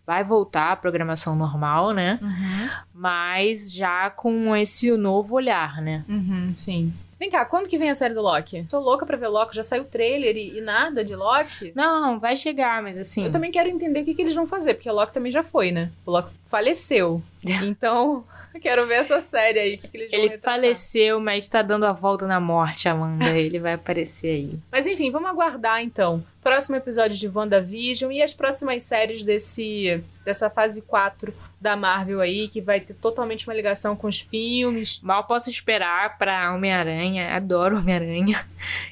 vai 0.07 0.23
voltar 0.25 0.73
à 0.73 0.77
programação 0.77 1.35
normal, 1.37 1.93
né? 1.93 2.19
Uhum. 2.23 2.69
Mas 2.95 3.73
já 3.73 4.11
com 4.11 4.55
esse 4.57 4.91
novo 4.97 5.35
olhar, 5.35 5.81
né? 5.81 6.05
Uhum, 6.09 6.55
sim. 6.57 6.93
Vem 7.19 7.31
cá, 7.31 7.47
quando 7.47 7.67
que 7.67 7.79
vem 7.79 7.89
a 7.89 7.95
série 7.95 8.13
do 8.13 8.21
Loki? 8.21 8.67
Tô 8.69 8.79
louca 8.79 9.07
pra 9.07 9.17
ver 9.17 9.29
Loki, 9.29 9.57
já 9.57 9.63
saiu 9.63 9.83
o 9.83 9.87
trailer 9.87 10.37
e, 10.37 10.59
e 10.59 10.61
nada 10.61 11.03
de 11.03 11.17
Loki. 11.17 11.73
Não, 11.75 12.21
vai 12.21 12.37
chegar, 12.37 12.83
mas 12.83 12.99
assim. 12.99 13.25
Eu 13.25 13.31
também 13.31 13.51
quero 13.51 13.71
entender 13.71 14.03
o 14.03 14.05
que, 14.05 14.15
que 14.15 14.21
eles 14.21 14.35
vão 14.35 14.47
fazer, 14.47 14.75
porque 14.75 14.91
o 14.91 14.95
Loki 14.95 15.15
também 15.15 15.33
já 15.33 15.43
foi, 15.43 15.73
né? 15.73 15.91
O 16.05 16.11
Loki 16.11 16.31
faleceu. 16.45 17.23
Então, 17.63 18.25
quero 18.61 18.87
ver 18.87 18.97
essa 18.97 19.21
série 19.21 19.59
aí, 19.59 19.77
que, 19.77 19.89
que 19.89 19.97
eles 19.97 20.13
Ele 20.13 20.39
faleceu, 20.39 21.21
mas 21.21 21.47
tá 21.49 21.63
dando 21.63 21.87
a 21.87 21.93
volta 21.93 22.27
na 22.27 22.41
morte, 22.41 22.89
Amanda. 22.89 23.29
Ele 23.37 23.59
vai 23.59 23.75
aparecer 23.75 24.29
aí. 24.29 24.59
Mas 24.71 24.87
enfim, 24.87 25.11
vamos 25.11 25.29
aguardar 25.29 25.83
então. 25.83 26.25
Próximo 26.43 26.77
episódio 26.77 27.17
de 27.19 27.29
WandaVision 27.29 28.13
e 28.13 28.23
as 28.23 28.33
próximas 28.33 28.85
séries 28.85 29.25
desse 29.25 30.01
dessa 30.25 30.49
fase 30.49 30.83
4 30.83 31.35
da 31.61 31.75
Marvel 31.75 32.21
aí, 32.21 32.49
que 32.49 32.61
vai 32.61 32.81
ter 32.81 32.95
totalmente 32.95 33.49
uma 33.49 33.55
ligação 33.55 33.97
com 33.97 34.07
os 34.07 34.21
filmes. 34.21 35.01
Mal 35.01 35.25
posso 35.25 35.51
esperar 35.51 36.17
pra 36.19 36.55
Homem-Aranha. 36.55 37.35
Adoro 37.35 37.79
Homem-Aranha. 37.79 38.45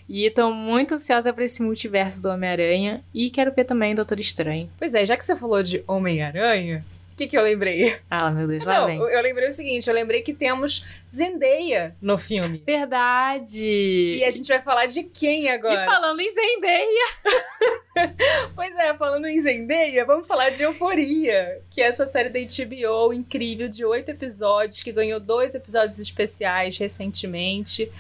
E 0.09 0.29
tô 0.31 0.51
muito 0.51 0.95
ansiosa 0.95 1.33
pra 1.33 1.45
esse 1.45 1.63
multiverso 1.63 2.23
do 2.23 2.29
Homem-Aranha. 2.29 3.05
E 3.13 3.31
quero 3.31 3.53
ver 3.53 3.65
também 3.65 3.95
Doutor 3.95 4.19
Estranho. 4.19 4.71
Pois 4.79 4.95
é, 4.95 5.05
já 5.05 5.17
que 5.17 5.25
você 5.25 5.37
falou 5.37 5.63
de 5.63 5.85
Homem-Aranha, 5.87 6.85
o 7.15 7.17
que, 7.17 7.29
que 7.29 7.39
eu 7.39 7.45
lembrei? 7.45 7.97
Ah, 8.11 8.29
meu 8.29 8.49
Deus, 8.49 8.65
lá 8.65 8.81
Não, 8.81 8.87
vem. 8.89 8.99
eu 8.99 9.23
lembrei 9.23 9.47
o 9.47 9.53
seguinte, 9.53 9.89
eu 9.89 9.95
lembrei 9.95 10.21
que 10.21 10.35
temos 10.35 10.85
Zendaya 11.15 11.95
no 12.03 12.19
filme. 12.19 12.61
Verdade. 12.67 13.63
E 14.19 14.25
a 14.25 14.31
gente 14.33 14.49
vai 14.49 14.61
falar 14.61 14.87
de 14.87 15.05
quem 15.05 15.45
E 15.45 15.49
agora? 15.49 15.85
falando 15.87 16.19
em 16.21 16.33
Zendaya. 16.33 17.05
Pois 18.57 18.75
é, 18.77 18.93
falando 18.95 19.27
em 19.27 19.41
Zendaya, 19.41 20.05
vamos 20.05 20.27
falar 20.27 20.51
de 20.51 20.65
Euforia, 20.65 21.61
que 21.71 21.81
é 21.81 21.87
essa 21.87 22.05
série 22.07 22.29
da 22.29 22.41
HBO 22.41 23.13
incrível 23.13 23.69
de 23.69 23.85
oito 23.85 24.11
episódios, 24.11 24.83
que 24.83 24.91
ganhou 24.91 25.21
dois 25.21 25.55
episódios 25.55 26.01
especiais 26.01 26.77
recentemente, 26.77 27.91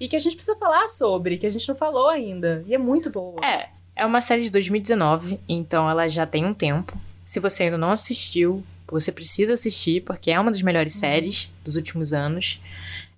e 0.00 0.08
que 0.08 0.16
a 0.16 0.18
gente 0.18 0.34
precisa 0.34 0.56
falar 0.56 0.88
sobre, 0.88 1.38
que 1.38 1.46
a 1.46 1.48
gente 1.48 1.68
não 1.68 1.76
falou 1.76 2.08
ainda, 2.08 2.64
e 2.66 2.74
é 2.74 2.78
muito 2.78 3.08
boa. 3.08 3.40
É, 3.46 3.68
é 3.94 4.04
uma 4.04 4.20
série 4.20 4.42
de 4.42 4.50
2019, 4.50 5.38
então 5.48 5.88
ela 5.88 6.08
já 6.08 6.26
tem 6.26 6.44
um 6.44 6.52
tempo. 6.52 6.98
Se 7.26 7.38
você 7.40 7.64
ainda 7.64 7.76
não 7.76 7.90
assistiu, 7.90 8.64
você 8.86 9.10
precisa 9.12 9.52
assistir, 9.54 10.02
porque 10.02 10.30
é 10.30 10.38
uma 10.40 10.50
das 10.50 10.62
melhores 10.62 10.94
Uhum. 10.94 11.00
séries 11.00 11.52
dos 11.64 11.76
últimos 11.76 12.12
anos. 12.14 12.62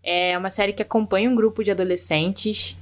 É 0.03 0.37
uma 0.39 0.49
série 0.51 0.73
que 0.73 0.83
acompanha 0.83 1.29
um 1.29 1.37
grupo 1.37 1.63
de 1.63 1.71
adolescentes 1.71 2.77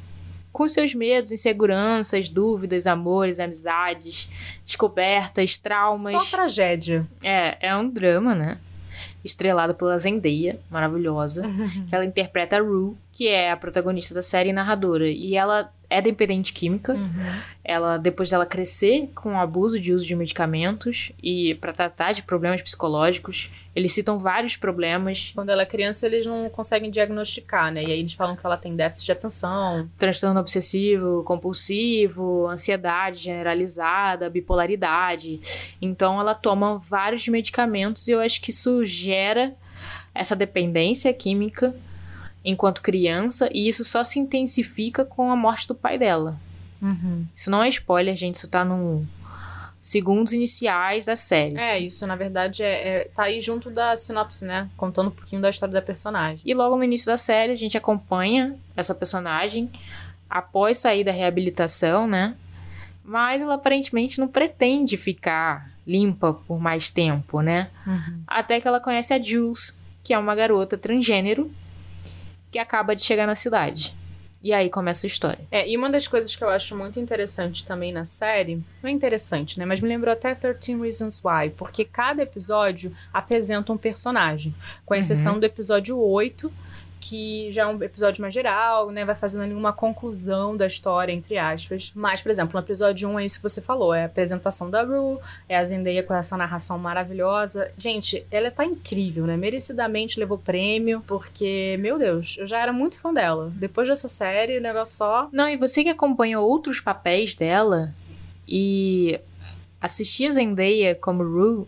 com 0.53 0.67
seus 0.69 0.95
medos, 0.95 1.33
inseguranças, 1.33 2.29
dúvidas, 2.31 2.87
amores, 2.87 3.39
amizades, 3.41 4.29
descobertas, 4.65 5.59
traumas. 5.59 6.13
Só 6.13 6.25
tragédia. 6.25 7.07
É, 7.23 7.59
é 7.69 7.77
um 7.77 7.91
drama, 7.91 8.35
né? 8.35 8.59
Estrelado 9.25 9.75
pela 9.75 9.99
Zendaya, 9.99 10.59
maravilhosa 10.71 11.43
que 11.89 11.95
ela 11.95 12.05
interpreta 12.05 12.57
a 12.57 12.61
Rue, 12.61 12.97
que 13.17 13.29
é 13.29 13.51
a 13.51 13.57
protagonista 13.57 14.15
da 14.15 14.21
série 14.21 14.51
e 14.51 14.53
narradora. 14.53 15.09
E 15.09 15.37
ela 15.37 15.73
é 15.89 16.03
dependente 16.03 16.53
química. 16.53 16.93
Uhum. 16.93 17.11
Ela, 17.65 17.97
depois 17.97 18.29
dela 18.29 18.45
crescer 18.45 19.09
com 19.15 19.33
o 19.33 19.39
abuso 19.39 19.81
de 19.81 19.95
uso 19.95 20.07
de 20.07 20.15
medicamentos 20.15 21.13
e 21.23 21.55
para 21.55 21.73
tratar 21.73 22.13
de 22.13 22.23
problemas 22.23 22.61
psicológicos, 22.61 23.51
eles 23.75 23.95
citam 23.95 24.19
vários 24.19 24.55
problemas, 24.59 25.33
Quando 25.35 25.49
ela 25.49 25.63
é 25.63 25.67
criança, 25.67 26.07
eles 26.07 26.27
não 26.27 26.51
conseguem 26.51 26.91
diagnosticar, 26.91 27.73
né? 27.73 27.85
E 27.85 27.87
aí 27.87 28.01
eles 28.01 28.13
falam 28.13 28.37
que 28.37 28.45
ela 28.45 28.59
tem 28.59 28.77
déficit 28.77 29.07
de 29.07 29.13
atenção. 29.13 29.89
transtorno 29.97 30.39
obsessivo, 30.39 31.25
compulsivo, 31.25 32.47
ansiedade 32.49 33.21
generalizada, 33.21 34.29
bipolaridade. 34.29 35.41
Então 35.81 36.21
ela 36.21 36.35
toma 36.35 36.77
vários 36.87 37.27
medicamentos 37.29 38.09
e 38.09 38.11
eu 38.11 38.21
acho 38.21 38.43
que 38.43 38.51
isso 38.51 38.85
gera 38.85 39.55
essa 40.15 40.37
dependência 40.37 41.11
química 41.15 41.75
enquanto 42.47 42.81
criança 42.81 43.51
e 43.53 43.67
isso 43.67 43.85
só 43.85 44.05
se 44.05 44.21
intensifica 44.21 45.05
com 45.05 45.31
a 45.33 45.37
morte 45.37 45.67
do 45.67 45.75
pai 45.75 45.99
dela. 45.99 46.39
Isso 47.35 47.51
não 47.51 47.63
é 47.65 47.69
spoiler, 47.69 48.17
gente, 48.17 48.37
isso 48.37 48.47
tá 48.49 48.65
no 48.65 49.05
segundos 49.83 50.33
iniciais 50.33 51.07
da 51.07 51.17
série. 51.17 51.61
É, 51.61 51.79
isso 51.79 52.07
na 52.07 52.15
verdade 52.15 52.63
é, 52.63 52.89
é- 52.89 53.05
tá 53.15 53.25
aí 53.25 53.41
junto 53.41 53.71
da 53.71 53.97
sinopse, 53.97 54.45
né? 54.45 54.69
Contando 54.77 55.09
um 55.09 55.11
pouquinho 55.11 55.43
da 55.43 55.51
história 55.51 55.73
da 55.73 55.83
personagem. 55.83 56.41
E 56.45 56.55
logo 56.55 56.77
no 56.77 56.85
início 56.85 57.07
da 57.07 57.17
série 57.17 57.53
a 57.53 57.57
gente 57.57 57.77
acompanha 57.77 58.57
essa 58.77 58.95
personagem 58.95 59.69
após 60.31 60.79
sair 60.79 61.03
da 61.03 61.13
reabilitação, 61.13 62.07
né? 62.07 62.37
Mas 63.05 63.43
ela 63.43 63.55
aparentemente 63.55 64.21
não 64.21 64.29
pretende 64.29 64.97
ficar 64.97 65.71
limpa 65.87 66.33
por 66.35 66.61
mais 66.61 66.91
tempo, 66.91 67.41
né? 67.41 67.71
Até 68.27 68.61
que 68.61 68.67
ela 68.69 68.81
conhece 68.81 69.13
a 69.15 69.23
Jules, 69.23 69.81
que 70.03 70.13
é 70.13 70.19
uma 70.19 70.35
garota 70.35 70.77
transgênero 70.77 71.51
que 72.57 72.59
acaba 72.59 72.97
de 72.97 73.03
chegar 73.03 73.27
na 73.27 73.35
cidade. 73.35 73.95
E 74.43 74.51
aí 74.51 74.71
começa 74.71 75.07
a 75.07 75.09
história. 75.09 75.41
É, 75.51 75.69
e 75.69 75.77
uma 75.77 75.91
das 75.91 76.09
coisas 76.09 76.35
que 76.35 76.43
eu 76.43 76.49
acho 76.49 76.75
muito 76.75 76.99
interessante 76.99 77.67
também 77.67 77.93
na 77.93 78.07
série, 78.07 78.63
não 78.83 78.89
é 78.89 78.91
interessante, 78.91 79.59
né? 79.59 79.67
Mas 79.67 79.81
me 79.81 79.89
lembrou 79.89 80.11
até 80.11 80.35
13 80.35 80.81
Reasons 80.81 81.21
Why, 81.23 81.51
porque 81.51 81.85
cada 81.85 82.23
episódio 82.23 82.95
apresenta 83.13 83.73
um 83.73 83.77
personagem. 83.77 84.55
Com 84.87 84.95
exceção 84.95 85.39
do 85.39 85.45
episódio 85.45 85.99
8, 85.99 86.51
que 87.01 87.51
já 87.53 87.63
é 87.63 87.67
um 87.67 87.83
episódio 87.83 88.21
mais 88.21 88.33
geral, 88.33 88.91
né? 88.91 89.05
Vai 89.05 89.15
fazendo 89.15 89.45
ali 89.45 89.55
uma 89.55 89.73
conclusão 89.73 90.57
da 90.57 90.67
história, 90.67 91.13
entre 91.13 91.39
aspas. 91.39 91.93
Mas, 91.95 92.21
por 92.21 92.31
exemplo, 92.31 92.59
no 92.59 92.65
episódio 92.65 93.09
1 93.09 93.21
é 93.21 93.25
isso 93.25 93.37
que 93.37 93.49
você 93.49 93.61
falou: 93.61 93.95
é 93.95 94.03
a 94.03 94.07
apresentação 94.07 94.71
da 94.71 94.83
Rue, 94.83 95.19
é 95.49 95.57
a 95.57 95.65
Zendaya 95.65 96.03
com 96.03 96.15
essa 96.15 96.37
narração 96.37 96.79
maravilhosa. 96.79 97.71
Gente, 97.77 98.27
ela 98.31 98.51
tá 98.51 98.65
incrível, 98.65 99.27
né? 99.27 99.37
Merecidamente 99.37 100.19
levou 100.19 100.39
prêmio, 100.39 101.03
porque, 101.07 101.77
meu 101.81 101.99
Deus, 101.99 102.37
eu 102.39 102.47
já 102.47 102.61
era 102.61 102.73
muito 102.73 102.99
fã 102.99 103.13
dela. 103.13 103.53
Depois 103.55 103.89
dessa 103.89 104.09
série, 104.09 104.59
o 104.59 104.63
negócio 104.63 104.97
só. 104.97 105.29
Não, 105.33 105.49
e 105.49 105.57
você 105.57 105.83
que 105.83 105.91
acompanha 105.91 106.41
outros 106.41 106.81
papéis 106.81 107.37
dela 107.37 107.95
e 108.49 109.21
assistir 109.81 110.27
a 110.27 110.33
Zendaya 110.33 110.95
como 110.95 111.23
Rue 111.23 111.67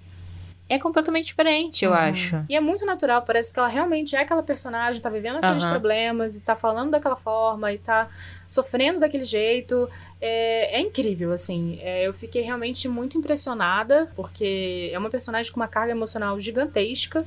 é 0.68 0.78
completamente 0.78 1.26
diferente, 1.26 1.84
eu 1.84 1.90
Uhum. 1.92 1.96
acho. 1.96 2.44
E 2.48 2.54
é 2.54 2.60
muito 2.60 2.84
natural, 2.84 3.22
parece 3.22 3.52
que 3.52 3.58
ela 3.58 3.68
realmente 3.68 4.14
é 4.14 4.20
aquela 4.20 4.42
personagem, 4.42 5.00
tá 5.00 5.08
vivendo 5.08 5.36
aqueles 5.38 5.64
Aham. 5.64 5.70
problemas 5.72 6.36
e 6.36 6.42
tá 6.42 6.54
falando 6.54 6.90
daquela 6.90 7.16
forma 7.16 7.72
e 7.72 7.78
tá 7.78 8.08
sofrendo 8.48 9.00
daquele 9.00 9.24
jeito. 9.24 9.88
É, 10.20 10.76
é 10.78 10.80
incrível, 10.80 11.32
assim. 11.32 11.78
É, 11.82 12.06
eu 12.06 12.12
fiquei 12.12 12.42
realmente 12.42 12.86
muito 12.88 13.16
impressionada, 13.16 14.10
porque 14.14 14.90
é 14.92 14.98
uma 14.98 15.08
personagem 15.10 15.50
com 15.52 15.58
uma 15.60 15.68
carga 15.68 15.92
emocional 15.92 16.38
gigantesca. 16.38 17.24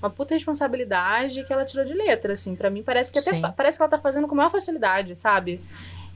Uma 0.00 0.08
puta 0.10 0.32
responsabilidade 0.32 1.42
que 1.42 1.52
ela 1.52 1.64
tirou 1.64 1.84
de 1.84 1.92
letra, 1.92 2.32
assim. 2.32 2.54
Pra 2.54 2.70
mim, 2.70 2.82
parece 2.84 3.12
que 3.12 3.18
até 3.18 3.32
Sim. 3.32 3.40
fa- 3.40 3.52
parece 3.52 3.76
que 3.78 3.82
ela 3.82 3.90
tá 3.90 3.98
fazendo 3.98 4.28
com 4.28 4.34
maior 4.34 4.48
facilidade, 4.50 5.16
sabe? 5.16 5.60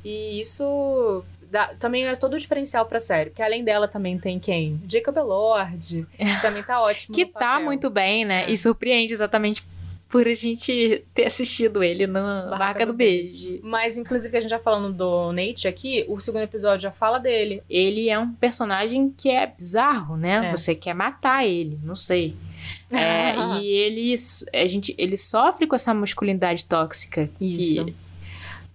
E 0.04 0.38
isso 0.40 1.24
dá- 1.52 1.74
também 1.78 2.06
é 2.06 2.16
todo 2.16 2.34
o 2.34 2.38
diferencial 2.38 2.86
pra 2.86 2.98
série. 2.98 3.30
Porque 3.30 3.42
além 3.42 3.62
dela 3.62 3.86
também 3.86 4.18
tem 4.18 4.40
quem? 4.40 4.80
Jacob 4.88 5.16
Elord. 5.16 6.06
que 6.16 6.40
também 6.40 6.62
tá 6.62 6.80
ótimo 6.80 7.14
Que 7.14 7.26
tá 7.26 7.60
muito 7.60 7.90
bem, 7.90 8.24
né? 8.24 8.44
É. 8.46 8.50
E 8.50 8.56
surpreende 8.56 9.12
exatamente 9.12 9.62
por 10.08 10.26
a 10.28 10.34
gente 10.34 11.04
ter 11.14 11.24
assistido 11.24 11.82
ele 11.82 12.06
na 12.06 12.20
Barraca, 12.20 12.58
Barraca 12.58 12.86
do, 12.86 12.92
do 12.92 12.96
Beijo. 12.96 13.48
Beijo. 13.48 13.60
Mas, 13.62 13.96
inclusive, 13.96 14.36
a 14.36 14.40
gente 14.40 14.50
já 14.50 14.58
falando 14.58 14.92
do 14.92 15.32
Nate 15.32 15.66
aqui, 15.68 16.04
o 16.08 16.20
segundo 16.20 16.42
episódio 16.42 16.82
já 16.82 16.90
fala 16.90 17.18
dele. 17.18 17.62
Ele 17.68 18.10
é 18.10 18.18
um 18.18 18.30
personagem 18.32 19.10
que 19.16 19.30
é 19.30 19.46
bizarro, 19.46 20.16
né? 20.16 20.48
É. 20.48 20.50
Você 20.50 20.74
quer 20.74 20.94
matar 20.94 21.46
ele, 21.46 21.78
não 21.82 21.94
sei. 21.96 22.34
É, 22.94 23.34
e 23.58 23.66
ele, 23.66 24.14
a 24.52 24.66
gente, 24.68 24.94
ele 24.98 25.16
sofre 25.16 25.66
com 25.66 25.74
essa 25.74 25.94
masculinidade 25.94 26.66
tóxica. 26.66 27.28
Isso. 27.40 27.86
Que 27.86 27.94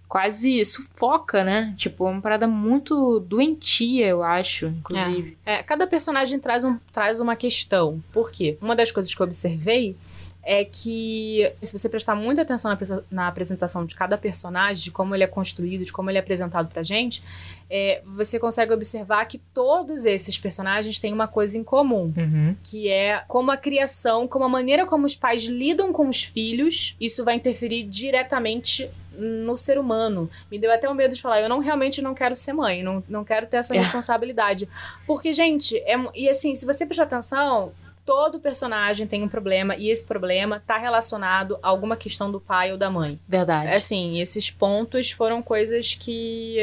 quase 0.08 0.64
sufoca, 0.64 1.44
né? 1.44 1.74
Tipo, 1.76 2.06
uma 2.06 2.20
parada 2.20 2.48
muito 2.48 3.20
doentia, 3.20 4.06
eu 4.06 4.22
acho, 4.22 4.66
inclusive. 4.66 5.36
É. 5.44 5.56
é, 5.56 5.62
cada 5.62 5.86
personagem 5.86 6.40
traz, 6.40 6.64
um, 6.64 6.78
traz 6.92 7.20
uma 7.20 7.36
questão. 7.36 8.02
Por 8.12 8.32
quê? 8.32 8.56
Uma 8.60 8.74
das 8.74 8.90
coisas 8.90 9.14
que 9.14 9.20
eu 9.20 9.26
observei 9.26 9.94
é 10.42 10.64
que, 10.64 11.52
se 11.62 11.78
você 11.78 11.90
prestar 11.90 12.14
muita 12.14 12.40
atenção 12.40 12.70
na, 12.70 13.02
na, 13.10 13.28
apresentação 13.28 13.84
de 13.84 13.94
cada 13.94 14.16
personagem, 14.16 14.84
de 14.84 14.90
como 14.90 15.14
ele 15.14 15.22
é 15.22 15.26
construído, 15.26 15.84
de 15.84 15.92
como 15.92 16.10
ele 16.10 16.16
é 16.16 16.20
apresentado 16.22 16.68
pra 16.68 16.82
gente, 16.82 17.22
é, 17.68 18.00
você 18.06 18.38
consegue 18.38 18.72
observar 18.72 19.26
que 19.26 19.36
todos 19.36 20.06
esses 20.06 20.38
personagens 20.38 20.98
têm 20.98 21.12
uma 21.12 21.28
coisa 21.28 21.58
em 21.58 21.62
comum, 21.62 22.14
uhum. 22.16 22.56
que 22.62 22.88
é 22.88 23.22
como 23.28 23.50
a 23.50 23.58
criação, 23.58 24.26
como 24.26 24.46
a 24.46 24.48
maneira 24.48 24.86
como 24.86 25.04
os 25.04 25.14
pais 25.14 25.42
lidam 25.44 25.92
com 25.92 26.08
os 26.08 26.24
filhos, 26.24 26.96
isso 26.98 27.26
vai 27.26 27.34
interferir 27.34 27.82
diretamente 27.82 28.90
no 29.18 29.56
ser 29.56 29.78
humano. 29.78 30.30
Me 30.50 30.58
deu 30.58 30.72
até 30.72 30.88
o 30.88 30.92
um 30.92 30.94
medo 30.94 31.14
de 31.14 31.20
falar, 31.20 31.40
eu 31.40 31.48
não 31.48 31.58
realmente 31.58 32.00
não 32.00 32.14
quero 32.14 32.36
ser 32.36 32.52
mãe, 32.52 32.82
não, 32.82 33.02
não 33.08 33.24
quero 33.24 33.46
ter 33.46 33.58
essa 33.58 33.74
é. 33.74 33.78
responsabilidade. 33.78 34.68
Porque, 35.06 35.32
gente, 35.32 35.76
é, 35.78 35.96
e 36.14 36.28
assim, 36.28 36.54
se 36.54 36.64
você 36.64 36.86
prestar 36.86 37.04
atenção, 37.04 37.72
todo 38.06 38.40
personagem 38.40 39.06
tem 39.06 39.22
um 39.22 39.28
problema 39.28 39.76
e 39.76 39.90
esse 39.90 40.04
problema 40.04 40.62
tá 40.66 40.78
relacionado 40.78 41.58
a 41.62 41.68
alguma 41.68 41.96
questão 41.96 42.32
do 42.32 42.40
pai 42.40 42.72
ou 42.72 42.78
da 42.78 42.88
mãe. 42.88 43.18
Verdade. 43.28 43.74
Assim, 43.74 44.20
esses 44.20 44.50
pontos 44.50 45.10
foram 45.10 45.42
coisas 45.42 45.94
que 45.94 46.56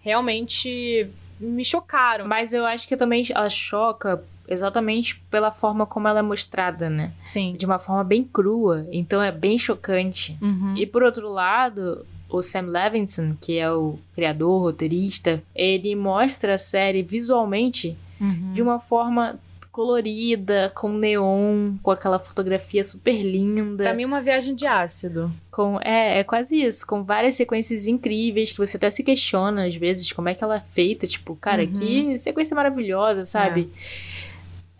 realmente 0.00 1.10
me 1.40 1.64
chocaram. 1.64 2.26
Mas 2.26 2.52
eu 2.52 2.66
acho 2.66 2.86
que 2.86 2.96
também 2.96 3.24
ela 3.34 3.48
choca 3.48 4.22
exatamente 4.46 5.22
pela 5.30 5.52
forma 5.52 5.86
como 5.86 6.08
ela 6.08 6.18
é 6.18 6.22
mostrada, 6.22 6.90
né? 6.90 7.12
Sim. 7.24 7.54
De 7.56 7.64
uma 7.64 7.78
forma 7.78 8.04
bem 8.04 8.24
crua, 8.24 8.86
então 8.90 9.22
é 9.22 9.30
bem 9.30 9.58
chocante. 9.58 10.36
Uhum. 10.42 10.74
E 10.76 10.86
por 10.86 11.02
outro 11.02 11.28
lado, 11.28 12.04
o 12.28 12.42
Sam 12.42 12.66
Levinson, 12.66 13.36
que 13.40 13.58
é 13.58 13.70
o 13.70 13.98
criador, 14.14 14.60
roteirista, 14.60 15.42
ele 15.54 15.94
mostra 15.94 16.54
a 16.54 16.58
série 16.58 17.02
visualmente 17.02 17.96
uhum. 18.20 18.52
de 18.52 18.60
uma 18.60 18.80
forma 18.80 19.38
colorida, 19.80 20.70
com 20.74 20.90
neon, 20.90 21.76
com 21.82 21.90
aquela 21.90 22.18
fotografia 22.18 22.84
super 22.84 23.16
linda. 23.22 23.84
Pra 23.84 23.94
mim, 23.94 24.04
uma 24.04 24.20
viagem 24.20 24.54
de 24.54 24.66
ácido. 24.66 25.32
Com, 25.50 25.80
é, 25.82 26.18
é 26.18 26.24
quase 26.24 26.62
isso, 26.62 26.86
com 26.86 27.02
várias 27.02 27.34
sequências 27.34 27.86
incríveis 27.86 28.52
que 28.52 28.58
você 28.58 28.76
até 28.76 28.90
se 28.90 29.02
questiona 29.02 29.64
às 29.64 29.74
vezes 29.74 30.12
como 30.12 30.28
é 30.28 30.34
que 30.34 30.44
ela 30.44 30.56
é 30.56 30.60
feita. 30.60 31.06
Tipo, 31.06 31.34
cara, 31.34 31.62
uhum. 31.62 31.72
que 31.72 32.18
sequência 32.18 32.54
maravilhosa, 32.54 33.24
sabe? 33.24 33.70
É. 33.74 34.20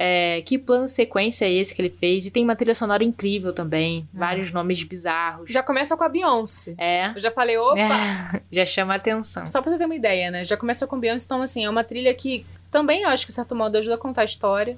É, 0.03 0.43
que 0.43 0.59
plano 0.59 0.89
sequência 0.89 1.47
é 1.47 1.53
esse 1.53 1.75
que 1.75 1.81
ele 1.81 1.91
fez? 1.91 2.27
E 2.27 2.31
tem 2.31 2.45
uma 2.45 2.57
trilha 2.57 2.75
sonora 2.75 3.03
incrível 3.03 3.55
também. 3.55 4.01
Uhum. 4.01 4.21
Vários 4.21 4.53
nomes 4.53 4.83
bizarros. 4.83 5.51
Já 5.51 5.63
começa 5.63 5.97
com 5.97 6.05
a 6.05 6.09
Beyoncé. 6.11 6.75
É. 6.77 7.09
Eu 7.15 7.21
já 7.21 7.31
falei, 7.31 7.57
opa! 7.57 7.79
É, 7.81 8.41
já 8.53 8.67
chama 8.67 8.93
a 8.93 8.97
atenção. 8.97 9.47
Só 9.47 9.63
pra 9.63 9.73
você 9.73 9.79
ter 9.79 9.85
uma 9.87 9.95
ideia, 9.95 10.31
né? 10.31 10.45
Já 10.45 10.59
começa 10.59 10.87
com 10.87 10.97
a 10.97 10.99
Beyoncé, 10.99 11.25
então 11.25 11.41
assim, 11.41 11.65
é 11.65 11.71
uma 11.71 11.85
trilha 11.85 12.13
que 12.13 12.45
também 12.71 13.05
acho 13.05 13.25
que, 13.27 13.33
de 13.33 13.37
certo 13.37 13.55
modo, 13.55 13.77
ajuda 13.77 13.95
a 13.95 13.99
contar 13.99 14.23
a 14.23 14.25
história. 14.25 14.77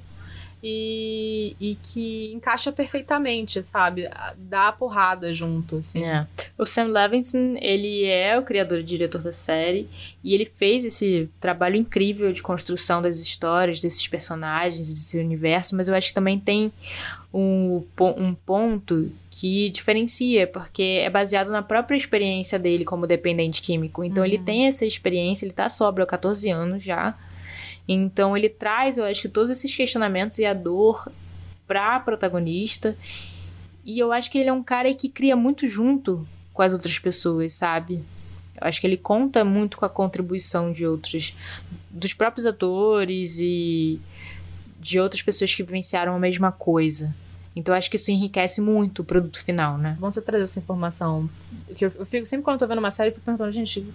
E, 0.64 1.56
e 1.58 1.74
que 1.74 2.32
encaixa 2.32 2.70
perfeitamente, 2.70 3.60
sabe? 3.64 4.08
Dá 4.36 4.68
a 4.68 4.72
porrada 4.72 5.34
junto, 5.34 5.78
assim. 5.78 6.04
É. 6.04 6.24
O 6.56 6.64
Sam 6.64 6.84
Levinson, 6.84 7.56
ele 7.60 8.04
é 8.04 8.38
o 8.38 8.44
criador 8.44 8.78
e 8.78 8.84
diretor 8.84 9.20
da 9.20 9.32
série. 9.32 9.88
E 10.22 10.32
ele 10.32 10.46
fez 10.46 10.84
esse 10.84 11.28
trabalho 11.40 11.74
incrível 11.74 12.32
de 12.32 12.40
construção 12.40 13.02
das 13.02 13.18
histórias, 13.18 13.80
desses 13.80 14.06
personagens, 14.06 14.88
desse 14.88 15.18
universo. 15.18 15.74
Mas 15.74 15.88
eu 15.88 15.96
acho 15.96 16.08
que 16.08 16.14
também 16.14 16.38
tem 16.38 16.72
um, 17.34 17.82
um 18.16 18.32
ponto 18.32 19.10
que 19.30 19.68
diferencia, 19.70 20.46
porque 20.46 21.00
é 21.02 21.10
baseado 21.10 21.50
na 21.50 21.62
própria 21.62 21.96
experiência 21.96 22.56
dele 22.56 22.84
como 22.84 23.06
dependente 23.06 23.62
químico. 23.62 24.04
Então 24.04 24.22
uhum. 24.22 24.28
ele 24.28 24.38
tem 24.38 24.66
essa 24.66 24.86
experiência, 24.86 25.44
ele 25.44 25.52
tá 25.52 25.68
sóbrio 25.68 26.04
há 26.04 26.06
14 26.06 26.50
anos 26.50 26.84
já. 26.84 27.16
Então 27.86 28.36
ele 28.36 28.48
traz, 28.48 28.98
eu 28.98 29.04
acho 29.04 29.22
que 29.22 29.28
todos 29.28 29.50
esses 29.50 29.74
questionamentos 29.74 30.38
e 30.38 30.44
a 30.44 30.54
dor 30.54 31.10
pra 31.66 31.98
protagonista. 32.00 32.96
E 33.84 33.98
eu 33.98 34.12
acho 34.12 34.30
que 34.30 34.38
ele 34.38 34.48
é 34.48 34.52
um 34.52 34.62
cara 34.62 34.92
que 34.94 35.08
cria 35.08 35.34
muito 35.34 35.66
junto 35.66 36.26
com 36.52 36.62
as 36.62 36.72
outras 36.72 36.98
pessoas, 36.98 37.54
sabe? 37.54 38.04
Eu 38.60 38.68
acho 38.68 38.80
que 38.80 38.86
ele 38.86 38.96
conta 38.96 39.44
muito 39.44 39.76
com 39.76 39.84
a 39.84 39.88
contribuição 39.88 40.72
de 40.72 40.86
outros, 40.86 41.34
dos 41.90 42.12
próprios 42.12 42.46
atores 42.46 43.38
e 43.40 44.00
de 44.78 45.00
outras 45.00 45.22
pessoas 45.22 45.54
que 45.54 45.62
vivenciaram 45.62 46.14
a 46.14 46.18
mesma 46.18 46.52
coisa. 46.52 47.14
Então 47.54 47.74
acho 47.74 47.90
que 47.90 47.96
isso 47.96 48.10
enriquece 48.10 48.60
muito 48.60 49.00
o 49.00 49.04
produto 49.04 49.42
final, 49.42 49.76
né? 49.76 49.96
Bom 49.98 50.10
você 50.10 50.22
trazer 50.22 50.44
essa 50.44 50.58
informação. 50.58 51.28
Que 51.76 51.86
eu, 51.86 51.92
eu 51.98 52.06
fico 52.06 52.24
sempre 52.26 52.44
quando 52.44 52.54
eu 52.54 52.60
tô 52.60 52.66
vendo 52.66 52.78
uma 52.78 52.90
série, 52.90 53.10
eu 53.10 53.14
fico 53.14 53.24
perguntando, 53.24 53.52
gente, 53.52 53.86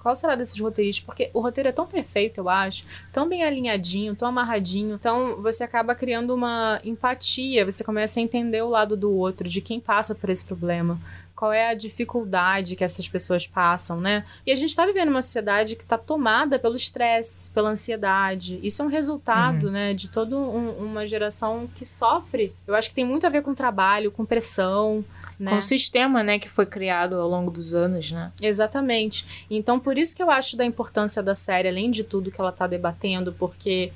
qual 0.00 0.14
será 0.16 0.34
desses 0.34 0.58
roteiristas? 0.58 1.04
Porque 1.04 1.30
o 1.34 1.40
roteiro 1.40 1.68
é 1.68 1.72
tão 1.72 1.86
perfeito, 1.86 2.38
eu 2.38 2.48
acho, 2.48 2.84
tão 3.12 3.28
bem 3.28 3.42
alinhadinho, 3.42 4.14
tão 4.14 4.28
amarradinho. 4.28 4.94
Então 4.94 5.40
você 5.42 5.64
acaba 5.64 5.94
criando 5.94 6.34
uma 6.34 6.80
empatia, 6.84 7.64
você 7.64 7.84
começa 7.84 8.20
a 8.20 8.22
entender 8.22 8.62
o 8.62 8.68
lado 8.68 8.96
do 8.96 9.12
outro, 9.12 9.48
de 9.48 9.60
quem 9.60 9.80
passa 9.80 10.14
por 10.14 10.30
esse 10.30 10.44
problema 10.44 10.98
qual 11.38 11.52
é 11.52 11.68
a 11.68 11.74
dificuldade 11.74 12.74
que 12.74 12.82
essas 12.82 13.06
pessoas 13.06 13.46
passam, 13.46 14.00
né? 14.00 14.24
E 14.44 14.50
a 14.50 14.56
gente 14.56 14.70
está 14.70 14.84
vivendo 14.84 15.10
uma 15.10 15.22
sociedade 15.22 15.76
que 15.76 15.84
está 15.84 15.96
tomada 15.96 16.58
pelo 16.58 16.74
estresse, 16.74 17.48
pela 17.50 17.70
ansiedade. 17.70 18.58
Isso 18.60 18.82
é 18.82 18.84
um 18.84 18.88
resultado, 18.88 19.68
uhum. 19.68 19.72
né, 19.72 19.94
de 19.94 20.08
toda 20.08 20.36
um, 20.36 20.70
uma 20.70 21.06
geração 21.06 21.70
que 21.76 21.86
sofre. 21.86 22.52
Eu 22.66 22.74
acho 22.74 22.88
que 22.88 22.94
tem 22.96 23.04
muito 23.04 23.24
a 23.24 23.30
ver 23.30 23.42
com 23.42 23.54
trabalho, 23.54 24.10
com 24.10 24.24
pressão, 24.26 25.04
né? 25.38 25.52
Com 25.52 25.58
o 25.58 25.62
sistema, 25.62 26.22
né, 26.22 26.38
que 26.38 26.48
foi 26.48 26.66
criado 26.66 27.14
ao 27.14 27.28
longo 27.28 27.50
dos 27.50 27.74
anos, 27.74 28.10
né? 28.10 28.32
Exatamente. 28.42 29.46
Então, 29.48 29.78
por 29.78 29.96
isso 29.96 30.16
que 30.16 30.22
eu 30.22 30.30
acho 30.30 30.56
da 30.56 30.64
importância 30.64 31.22
da 31.22 31.34
série, 31.34 31.68
além 31.68 31.90
de 31.90 32.02
tudo 32.02 32.30
que 32.30 32.40
ela 32.40 32.50
está 32.50 32.66
debatendo, 32.66 33.32
porque 33.32 33.92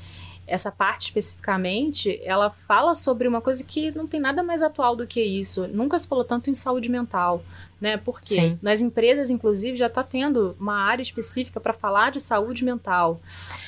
essa 0.46 0.70
parte 0.70 1.04
especificamente, 1.04 2.20
ela 2.24 2.50
fala 2.50 2.94
sobre 2.94 3.26
uma 3.26 3.40
coisa 3.40 3.64
que 3.64 3.90
não 3.92 4.06
tem 4.06 4.20
nada 4.20 4.42
mais 4.42 4.62
atual 4.62 4.94
do 4.94 5.06
que 5.06 5.22
isso. 5.22 5.66
Nunca 5.68 5.98
se 5.98 6.06
falou 6.06 6.24
tanto 6.24 6.50
em 6.50 6.54
saúde 6.54 6.90
mental, 6.90 7.42
né? 7.80 7.96
Porque 7.96 8.34
Sim. 8.34 8.58
nas 8.60 8.80
empresas, 8.80 9.30
inclusive, 9.30 9.76
já 9.76 9.86
está 9.86 10.02
tendo 10.02 10.56
uma 10.58 10.76
área 10.76 11.02
específica 11.02 11.58
para 11.60 11.72
falar 11.72 12.10
de 12.10 12.20
saúde 12.20 12.64
mental. 12.64 13.20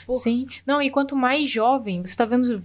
Por... 0.04 0.14
Sim. 0.14 0.46
Não, 0.66 0.82
e 0.82 0.90
quanto 0.90 1.16
mais 1.16 1.48
jovem, 1.48 2.02
você 2.02 2.10
está 2.10 2.24
vendo 2.24 2.62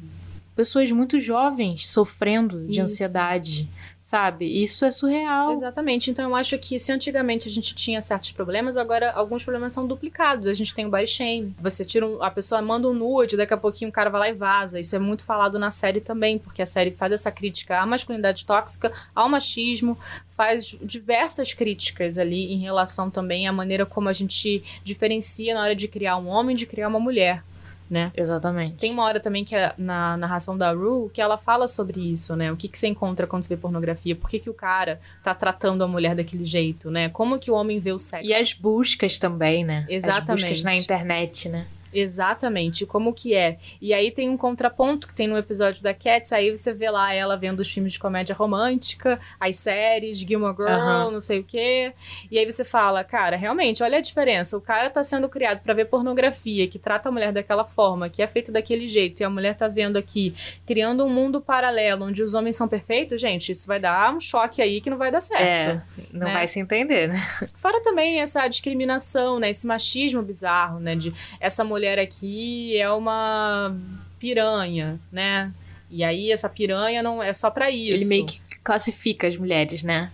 pessoas 0.60 0.92
muito 0.92 1.22
jovens 1.22 1.88
sofrendo 1.88 2.66
de 2.66 2.74
Isso. 2.74 2.82
ansiedade, 2.82 3.70
sabe? 4.02 4.46
Isso 4.62 4.84
é 4.84 4.92
surreal. 4.92 5.54
Exatamente. 5.54 6.12
Então 6.12 6.28
eu 6.28 6.36
acho 6.36 6.60
que 6.60 6.78
se 6.78 6.92
antigamente 6.92 7.48
a 7.48 7.52
gente 7.52 7.74
tinha 7.74 8.02
certos 8.02 8.34
problemas, 8.34 8.76
agora 8.76 9.10
alguns 9.14 9.42
problemas 9.42 9.72
são 9.72 9.88
duplicados. 9.88 10.48
A 10.48 10.54
gente 10.54 10.76
tem 10.76 10.86
o 10.86 10.90
body 10.90 11.08
shame. 11.08 11.56
Você 11.62 11.86
tira 11.86 12.06
um, 12.06 12.22
a 12.22 12.30
pessoa 12.30 12.62
manda 12.62 12.90
um 12.90 12.94
nude, 12.94 13.38
daqui 13.38 13.54
a 13.54 13.58
pouquinho 13.58 13.90
o 13.90 13.94
cara 13.94 14.10
vai 14.10 14.20
lá 14.20 14.30
e 14.30 14.34
vaza. 14.34 14.82
Isso 14.82 14.94
é 14.94 15.00
muito 15.00 15.24
falado 15.24 15.58
na 15.58 15.72
série 15.72 16.02
também, 16.02 16.38
porque 16.38 16.62
a 16.62 16.66
série 16.66 16.92
faz 16.92 17.14
essa 17.14 17.32
crítica 17.32 17.80
à 17.80 17.86
masculinidade 17.86 18.46
tóxica, 18.46 18.92
ao 19.16 19.30
machismo, 19.30 19.98
faz 20.36 20.78
diversas 20.82 21.54
críticas 21.54 22.18
ali 22.18 22.52
em 22.52 22.58
relação 22.58 23.10
também 23.10 23.48
à 23.48 23.54
maneira 23.54 23.86
como 23.86 24.10
a 24.10 24.14
gente 24.14 24.62
diferencia 24.84 25.54
na 25.54 25.62
hora 25.62 25.76
de 25.76 25.88
criar 25.88 26.18
um 26.18 26.28
homem 26.28 26.54
de 26.54 26.66
criar 26.66 26.90
uma 26.90 27.00
mulher 27.00 27.44
né? 27.90 28.12
Exatamente. 28.16 28.76
Tem 28.78 28.92
uma 28.92 29.04
hora 29.04 29.20
também 29.20 29.44
que 29.44 29.56
é 29.56 29.74
na 29.78 30.16
narração 30.18 30.58
da 30.58 30.72
Rue 30.72 31.10
que 31.10 31.22
ela 31.22 31.38
fala 31.38 31.68
sobre 31.68 32.00
isso, 32.00 32.36
né? 32.36 32.52
O 32.52 32.58
que, 32.58 32.68
que 32.68 32.78
você 32.78 32.88
encontra 32.88 33.26
quando 33.26 33.44
você 33.44 33.56
vê 33.56 33.62
pornografia? 33.62 34.16
Por 34.16 34.30
que, 34.30 34.40
que 34.40 34.50
o 34.50 34.54
cara 34.54 35.00
tá 35.24 35.34
tratando 35.34 35.84
a 35.84 35.88
mulher 35.88 36.16
daquele 36.16 36.46
jeito, 36.46 36.92
né? 36.92 37.10
Como 37.10 37.40
que 37.40 37.50
o 37.50 37.56
homem 37.56 37.80
vê 37.80 37.92
o 37.92 38.00
sexo? 38.00 38.30
E 38.30 38.34
as 38.34 38.54
buscas 38.54 39.18
também, 39.18 39.64
né? 39.64 39.86
Exatamente. 39.90 40.32
As 40.32 40.42
buscas 40.42 40.64
na 40.64 40.76
internet, 40.76 41.50
né? 41.50 41.66
Exatamente, 41.94 42.86
como 42.86 43.14
que 43.14 43.34
é. 43.34 43.58
E 43.82 43.94
aí 43.94 44.12
tem 44.12 44.30
um 44.30 44.38
contraponto 44.38 45.08
que 45.08 45.14
tem 45.14 45.28
no 45.28 45.38
episódio 45.38 45.82
da 45.82 45.94
Cats, 45.94 46.32
aí 46.32 46.56
você 46.56 46.74
vê 46.74 46.90
lá 46.90 47.14
ela 47.14 47.36
vendo 47.36 47.60
os 47.60 47.70
filmes 47.70 47.94
de 47.94 48.00
comédia 48.00 48.36
romântica, 48.36 49.20
as 49.40 49.56
séries, 49.58 50.20
Gilmore 50.20 50.56
Girl, 50.56 50.70
uhum. 50.70 51.12
não 51.12 51.22
sei 51.22 51.40
o 51.40 51.44
quê. 51.44 51.94
E 52.30 52.38
aí 52.38 52.50
você 52.50 52.64
fala, 52.64 53.04
cara, 53.04 53.36
realmente, 53.36 53.84
olha 53.84 53.98
a 53.98 54.02
diferença. 54.02 54.58
O 54.58 54.62
cara 54.62 54.90
tá 54.90 55.04
sendo 55.04 55.28
criado 55.28 55.60
para 55.60 55.74
ver 55.74 55.86
pornografia, 55.86 56.68
que 56.68 56.80
trata 56.80 57.10
a 57.10 57.12
mulher 57.12 57.32
daquela 57.32 57.66
forma, 57.66 58.10
que 58.10 58.22
é 58.22 58.28
feito 58.28 58.52
daquele 58.52 58.88
jeito, 58.88 59.22
e 59.22 59.24
a 59.24 59.30
mulher 59.30 59.56
tá 59.56 59.68
vendo 59.68 59.98
aqui, 59.98 60.34
criando 60.66 61.06
um 61.06 61.10
mundo 61.10 61.42
paralelo 61.42 62.06
onde 62.06 62.22
os 62.22 62.34
homens 62.34 62.56
são 62.56 62.68
perfeitos, 62.68 63.20
gente, 63.20 63.52
isso 63.52 63.68
vai 63.68 63.80
dar 63.80 64.14
um 64.14 64.20
choque 64.20 64.62
aí 64.62 64.82
que 64.82 64.90
não 64.90 64.98
vai 64.98 65.12
dar 65.12 65.22
certo. 65.22 65.44
É, 65.44 65.82
não 66.14 66.28
né? 66.28 66.34
vai 66.34 66.48
se 66.48 66.60
entender, 66.60 67.10
né? 67.10 67.20
Fora 67.56 67.82
também 67.82 68.20
essa 68.20 68.48
discriminação, 68.48 69.40
né? 69.40 69.50
Esse 69.50 69.66
machismo 69.66 70.22
bizarro, 70.22 70.80
né? 70.80 70.96
De 70.96 71.14
essa 71.40 71.64
mulher 71.64 71.79
mulher 71.80 71.98
aqui 71.98 72.78
é 72.78 72.92
uma 72.92 73.74
piranha, 74.20 75.00
né? 75.10 75.52
E 75.90 76.04
aí 76.04 76.30
essa 76.32 76.50
piranha 76.50 77.02
não 77.02 77.24
é 77.24 77.34
só 77.34 77.50
para 77.50 77.72
isso. 77.72 77.94
Ele 78.04 78.06
meio 78.06 78.26
que 78.26 78.42
classifica 78.62 79.28
as 79.28 79.38
mulheres, 79.38 79.82
né? 79.82 80.12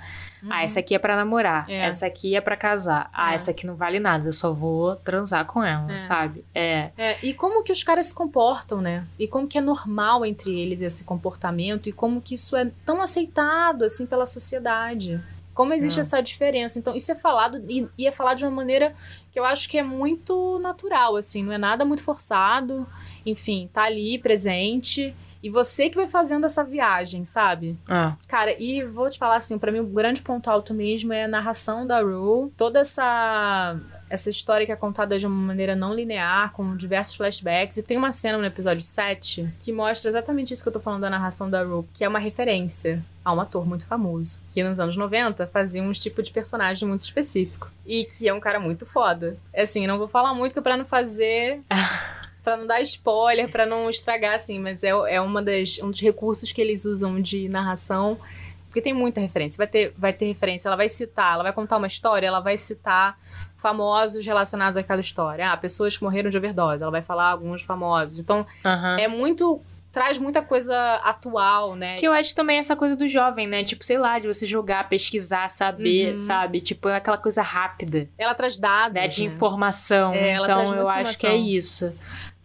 Ah, 0.47 0.63
essa 0.63 0.79
aqui 0.79 0.93
é 0.93 0.99
pra 0.99 1.15
namorar. 1.15 1.67
É. 1.67 1.77
Essa 1.87 2.05
aqui 2.05 2.35
é 2.35 2.39
pra 2.39 2.55
casar. 2.55 3.09
Ah, 3.11 3.31
É. 3.31 3.35
essa 3.35 3.49
aqui 3.49 3.65
não 3.65 3.75
vale 3.75 3.99
nada. 3.99 4.27
Eu 4.27 4.31
só 4.33 4.53
vou 4.53 4.95
transar 4.97 5.43
com 5.45 5.63
ela, 5.63 5.91
É. 5.95 5.99
sabe? 5.99 6.45
É. 6.53 6.91
É, 6.95 7.17
e 7.23 7.33
como 7.33 7.63
que 7.63 7.71
os 7.71 7.81
caras 7.83 8.05
se 8.05 8.13
comportam, 8.13 8.79
né? 8.79 9.07
E 9.17 9.27
como 9.27 9.47
que 9.47 9.57
é 9.57 9.61
normal 9.61 10.23
entre 10.23 10.51
eles 10.57 10.81
esse 10.81 11.03
comportamento 11.03 11.89
e 11.89 11.91
como 11.91 12.21
que 12.21 12.35
isso 12.35 12.55
é 12.55 12.69
tão 12.85 13.01
aceitado 13.01 13.83
assim 13.83 14.05
pela 14.05 14.27
sociedade. 14.27 15.19
Como 15.51 15.73
existe 15.73 15.97
É. 15.97 16.01
essa 16.01 16.21
diferença. 16.21 16.77
Então, 16.77 16.95
isso 16.95 17.11
é 17.11 17.15
falado 17.15 17.63
e, 17.67 17.87
e 17.97 18.05
é 18.05 18.11
falado 18.11 18.37
de 18.37 18.45
uma 18.45 18.51
maneira 18.51 18.93
que 19.35 19.39
eu 19.41 19.43
acho 19.43 19.67
que 19.67 19.77
é 19.77 19.83
muito 19.83 20.59
natural, 20.59 21.17
assim, 21.17 21.43
não 21.43 21.51
é 21.51 21.57
nada 21.57 21.83
muito 21.83 22.01
forçado. 22.01 22.87
Enfim, 23.25 23.69
tá 23.73 23.83
ali 23.83 24.17
presente. 24.17 25.13
E 25.43 25.49
você 25.49 25.89
que 25.89 25.97
vai 25.97 26.07
fazendo 26.07 26.45
essa 26.45 26.63
viagem, 26.63 27.25
sabe? 27.25 27.77
Ah, 27.85 28.15
Cara, 28.29 28.55
e 28.57 28.85
vou 28.85 29.09
te 29.09 29.19
falar 29.19 29.35
assim, 29.35 29.59
pra 29.59 29.73
mim 29.73 29.79
o 29.79 29.85
grande 29.85 30.21
ponto 30.21 30.49
alto 30.49 30.73
mesmo 30.73 31.11
é 31.11 31.25
a 31.25 31.27
narração 31.27 31.85
da 31.85 31.99
Rue, 31.99 32.49
toda 32.55 32.79
essa 32.79 33.77
essa 34.09 34.29
história 34.29 34.65
que 34.65 34.71
é 34.71 34.75
contada 34.77 35.19
de 35.19 35.27
uma 35.27 35.35
maneira 35.47 35.75
não 35.75 35.93
linear, 35.93 36.53
com 36.53 36.77
diversos 36.77 37.15
flashbacks, 37.15 37.75
e 37.75 37.83
tem 37.83 37.97
uma 37.97 38.13
cena 38.13 38.37
no 38.37 38.45
episódio 38.45 38.83
7 38.83 39.49
que 39.59 39.73
mostra 39.73 40.09
exatamente 40.09 40.53
isso 40.53 40.63
que 40.63 40.69
eu 40.69 40.73
tô 40.73 40.79
falando 40.79 41.01
da 41.01 41.09
narração 41.09 41.49
da 41.49 41.61
Rue, 41.61 41.83
que 41.93 42.05
é 42.05 42.07
uma 42.07 42.19
referência 42.19 43.03
a 43.25 43.33
um 43.33 43.41
ator 43.41 43.65
muito 43.65 43.85
famoso, 43.87 44.39
que 44.53 44.63
nos 44.63 44.79
anos 44.79 44.95
90 44.95 45.47
fazia 45.47 45.81
um 45.81 45.91
tipo 45.91 46.21
de 46.21 46.31
personagem 46.31 46.87
muito 46.87 47.01
específico, 47.01 47.71
e 47.85 48.05
que 48.05 48.29
é 48.29 48.33
um 48.33 48.39
cara 48.39 48.59
muito 48.59 48.85
foda. 48.85 49.35
É 49.51 49.63
assim, 49.63 49.87
não 49.87 49.97
vou 49.97 50.07
falar 50.07 50.33
muito 50.35 50.61
pra 50.61 50.77
não 50.77 50.85
fazer 50.85 51.61
Pra 52.45 52.55
não 52.55 52.67
dar 52.67 52.79
spoiler, 52.81 53.49
pra 53.49 53.65
não 53.65 53.89
estragar, 53.89 54.35
assim, 54.35 54.59
mas 54.59 54.83
é, 54.83 54.89
é 54.89 55.19
uma 55.19 55.41
das, 55.41 55.79
um 55.81 55.89
dos 55.89 55.99
recursos 55.99 56.51
que 56.51 56.61
eles 56.61 56.85
usam 56.85 57.19
de 57.19 57.49
narração, 57.49 58.19
porque 58.67 58.79
tem 58.79 58.93
muita 58.93 59.19
referência. 59.19 59.57
Vai 59.57 59.65
ter, 59.65 59.95
vai 59.97 60.13
ter 60.13 60.27
referência, 60.27 60.69
ela 60.69 60.75
vai 60.75 60.87
citar, 60.87 61.33
ela 61.33 61.41
vai 61.41 61.51
contar 61.51 61.77
uma 61.77 61.87
história, 61.87 62.27
ela 62.27 62.39
vai 62.39 62.55
citar 62.55 63.17
famosos 63.57 64.23
relacionados 64.23 64.77
àquela 64.77 65.01
história. 65.01 65.51
Ah, 65.51 65.57
pessoas 65.57 65.97
que 65.97 66.03
morreram 66.03 66.29
de 66.29 66.37
overdose, 66.37 66.83
ela 66.83 66.91
vai 66.91 67.01
falar 67.01 67.29
alguns 67.31 67.63
famosos. 67.63 68.19
Então, 68.19 68.45
aham. 68.63 68.99
é 68.99 69.07
muito. 69.07 69.59
Traz 69.95 70.17
muita 70.17 70.41
coisa 70.41 70.75
atual, 71.03 71.75
né? 71.75 71.95
Que 71.95 72.05
eu 72.05 72.11
acho 72.11 72.35
também 72.35 72.57
essa 72.59 72.75
coisa 72.75 72.95
do 72.97 73.07
jovem, 73.07 73.47
né? 73.47 73.63
Tipo, 73.63 73.83
sei 73.85 73.97
lá, 73.97 74.19
de 74.19 74.27
você 74.27 74.45
jogar, 74.45 74.89
pesquisar, 74.89 75.47
saber, 75.49 76.11
Uhum. 76.11 76.17
sabe? 76.17 76.59
Tipo, 76.61 76.89
aquela 76.89 77.17
coisa 77.17 77.41
rápida, 77.41 78.07
Ela 78.17 78.35
traz 78.35 78.57
dados. 78.57 78.93
né? 78.93 79.07
De 79.07 79.21
né? 79.21 79.27
informação. 79.33 80.13
É, 80.13 80.31
ela 80.31 80.45
traz 80.45 80.61
então, 80.69 80.75
eu 80.77 80.83
muita 80.85 80.99
acho 81.01 81.17
que 81.17 81.25
é 81.25 81.29
informação. 81.29 81.55
isso. 81.57 81.95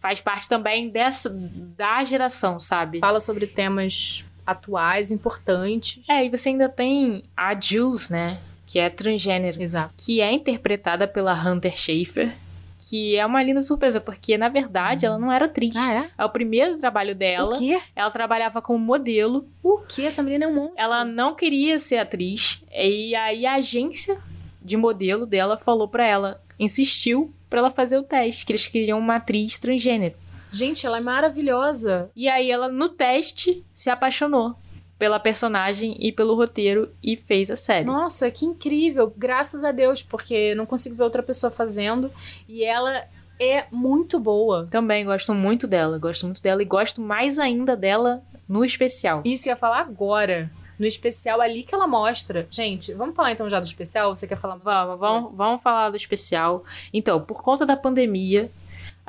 Faz 0.00 0.20
parte 0.20 0.48
também 0.48 0.88
dessa, 0.88 1.28
da 1.76 2.02
geração, 2.04 2.58
sabe? 2.60 3.00
Fala 3.00 3.18
sobre 3.20 3.46
temas 3.46 4.24
atuais, 4.46 5.10
importantes. 5.12 6.02
É, 6.08 6.24
e 6.24 6.30
você 6.30 6.48
ainda 6.50 6.68
tem 6.68 7.24
a 7.36 7.58
Jules, 7.60 8.08
né? 8.08 8.38
Que 8.64 8.78
é 8.78 8.88
transgênero. 8.88 9.60
Exato. 9.60 9.92
que 9.98 10.20
é 10.20 10.32
interpretada 10.32 11.06
pela 11.08 11.34
Hunter 11.34 11.76
Schafer, 11.76 12.32
que 12.80 13.16
é 13.16 13.26
uma 13.26 13.42
linda 13.42 13.60
surpresa, 13.60 14.00
porque 14.00 14.38
na 14.38 14.48
verdade 14.48 15.04
ela 15.04 15.18
não 15.18 15.30
era 15.30 15.44
atriz. 15.44 15.76
Ah, 15.76 15.92
é? 15.92 16.10
É 16.16 16.24
o 16.24 16.30
primeiro 16.30 16.78
trabalho 16.78 17.14
dela. 17.14 17.54
O 17.54 17.58
quê? 17.58 17.80
Ela 17.94 18.10
trabalhava 18.10 18.62
como 18.62 18.78
modelo. 18.78 19.46
O 19.62 19.78
quê? 19.78 20.02
Essa 20.02 20.22
menina 20.22 20.46
é 20.46 20.48
um 20.48 20.54
monstro. 20.54 20.74
Ela 20.78 21.04
não 21.04 21.34
queria 21.34 21.78
ser 21.78 21.98
atriz. 21.98 22.62
E 22.72 23.14
aí 23.14 23.44
a 23.44 23.54
agência 23.54 24.18
de 24.62 24.76
modelo 24.76 25.26
dela 25.26 25.58
falou 25.58 25.88
pra 25.88 26.06
ela, 26.06 26.40
insistiu 26.58 27.32
pra 27.48 27.58
ela 27.58 27.70
fazer 27.70 27.98
o 27.98 28.02
teste, 28.02 28.46
que 28.46 28.52
eles 28.52 28.66
queriam 28.66 28.98
uma 28.98 29.16
atriz 29.16 29.58
transgênero. 29.58 30.14
Gente, 30.52 30.86
ela 30.86 30.98
é 30.98 31.00
maravilhosa. 31.00 32.10
E 32.14 32.28
aí 32.28 32.50
ela 32.50 32.68
no 32.68 32.88
teste 32.88 33.64
se 33.72 33.90
apaixonou 33.90 34.56
pela 35.00 35.18
personagem 35.18 35.96
e 35.98 36.12
pelo 36.12 36.34
roteiro 36.34 36.90
e 37.02 37.16
fez 37.16 37.50
a 37.50 37.56
série. 37.56 37.86
Nossa, 37.86 38.30
que 38.30 38.44
incrível. 38.44 39.10
Graças 39.16 39.64
a 39.64 39.72
Deus, 39.72 40.02
porque 40.02 40.54
não 40.54 40.66
consigo 40.66 40.94
ver 40.94 41.04
outra 41.04 41.22
pessoa 41.22 41.50
fazendo. 41.50 42.12
E 42.46 42.62
ela 42.62 43.04
é 43.40 43.64
muito 43.72 44.20
boa. 44.20 44.68
Também 44.70 45.06
gosto 45.06 45.34
muito 45.34 45.66
dela, 45.66 45.98
gosto 45.98 46.26
muito 46.26 46.42
dela 46.42 46.60
e 46.60 46.66
gosto 46.66 47.00
mais 47.00 47.38
ainda 47.38 47.74
dela 47.74 48.22
no 48.46 48.62
especial. 48.62 49.22
Isso 49.24 49.44
que 49.44 49.48
eu 49.48 49.52
ia 49.52 49.56
falar 49.56 49.80
agora. 49.80 50.50
No 50.78 50.86
especial 50.86 51.40
ali 51.40 51.62
que 51.62 51.74
ela 51.74 51.86
mostra. 51.86 52.46
Gente, 52.50 52.92
vamos 52.92 53.14
falar 53.14 53.32
então 53.32 53.48
já 53.48 53.58
do 53.58 53.64
especial? 53.64 54.14
Você 54.14 54.26
quer 54.26 54.36
falar 54.36 54.56
Vamos, 54.56 54.98
vamos, 54.98 55.32
vamos 55.32 55.62
falar 55.62 55.88
do 55.88 55.96
especial. 55.96 56.62
Então, 56.92 57.22
por 57.22 57.42
conta 57.42 57.64
da 57.64 57.76
pandemia, 57.76 58.50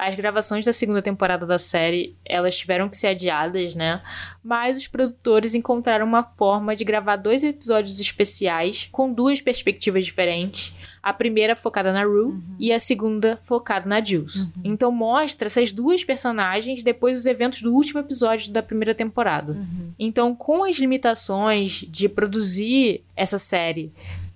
as 0.01 0.15
gravações 0.15 0.65
da 0.65 0.73
segunda 0.73 0.99
temporada 0.99 1.45
da 1.45 1.59
série, 1.59 2.15
elas 2.25 2.57
tiveram 2.57 2.89
que 2.89 2.97
ser 2.97 3.09
adiadas, 3.09 3.75
né? 3.75 4.01
Mas 4.43 4.75
os 4.75 4.87
produtores 4.87 5.53
encontraram 5.53 6.07
uma 6.07 6.23
forma 6.23 6.75
de 6.75 6.83
gravar 6.83 7.17
dois 7.17 7.43
episódios 7.43 8.01
especiais 8.01 8.89
com 8.91 9.13
duas 9.13 9.41
perspectivas 9.41 10.03
diferentes. 10.03 10.73
A 11.03 11.13
primeira 11.13 11.55
focada 11.55 11.93
na 11.93 12.03
Rue 12.03 12.35
e 12.57 12.73
a 12.73 12.79
segunda 12.79 13.39
focada 13.43 13.87
na 13.87 14.03
Jules. 14.03 14.47
Então 14.63 14.91
mostra 14.91 15.45
essas 15.45 15.71
duas 15.71 16.03
personagens 16.03 16.81
depois 16.81 17.15
dos 17.15 17.27
eventos 17.27 17.61
do 17.61 17.71
último 17.71 17.99
episódio 17.99 18.51
da 18.51 18.63
primeira 18.63 18.95
temporada. 18.95 19.53
Uhum. 19.53 19.91
Então, 19.99 20.35
com 20.35 20.63
as 20.63 20.77
limitações 20.77 21.85
de 21.87 22.09
produzir 22.09 23.03
essa 23.15 23.37
série, 23.37 23.91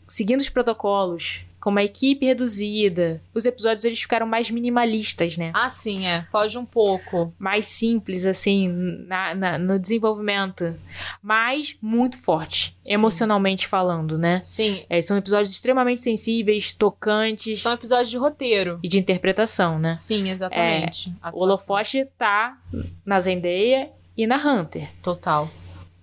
seguindo 0.08 0.42
os 0.42 0.50
protocolos, 0.50 1.44
com 1.66 1.72
uma 1.72 1.82
equipe 1.84 2.28
reduzida, 2.28 3.20
os 3.34 3.44
episódios 3.44 3.84
eles 3.86 4.00
ficaram 4.00 4.28
mais 4.28 4.52
minimalistas, 4.52 5.36
né? 5.36 5.50
Ah, 5.52 5.68
sim, 5.68 6.06
é. 6.06 6.24
Foge 6.32 6.60
um 6.60 6.64
pouco. 6.66 7.34
Mais 7.40 7.66
simples, 7.66 8.24
assim, 8.24 8.68
na, 9.08 9.34
na- 9.34 9.58
no 9.58 9.80
desenvolvimento. 9.80 10.76
Mas 11.24 11.76
muito 11.82 12.20
forte, 12.20 12.66
Sim. 12.86 12.94
emocionalmente 12.94 13.66
falando, 13.68 14.16
né? 14.16 14.42
Sim. 14.44 14.84
É, 14.88 15.02
são 15.02 15.18
episódios 15.18 15.50
extremamente 15.50 16.02
sensíveis, 16.02 16.76
tocantes 16.76 17.64
São 17.64 17.74
episódios 17.74 18.12
de 18.12 18.18
roteiro. 18.18 18.80
e 18.84 18.88
de 18.88 19.00
interpretação, 19.00 19.80
né? 19.80 19.98
Sim, 19.98 20.30
exatamente. 20.30 21.10
O 21.10 21.14
Atuação. 21.20 21.40
holofote 21.42 22.06
tá 22.16 22.60
na 23.04 23.20
Zendaya 23.20 23.90
e 24.16 24.28
na 24.28 24.38
Hunter. 24.38 24.88
Total. 25.02 25.50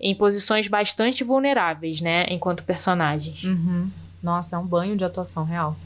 Em 0.00 0.12
posições 0.12 0.66
bastante 0.66 1.22
vulneráveis, 1.22 2.00
né? 2.00 2.26
Enquanto 2.30 2.64
personagens. 2.64 3.44
Uhum. 3.44 3.88
Nossa, 4.22 4.56
é 4.56 4.58
um 4.58 4.66
banho 4.66 4.96
de 4.96 5.04
atuação 5.04 5.44
real. 5.44 5.76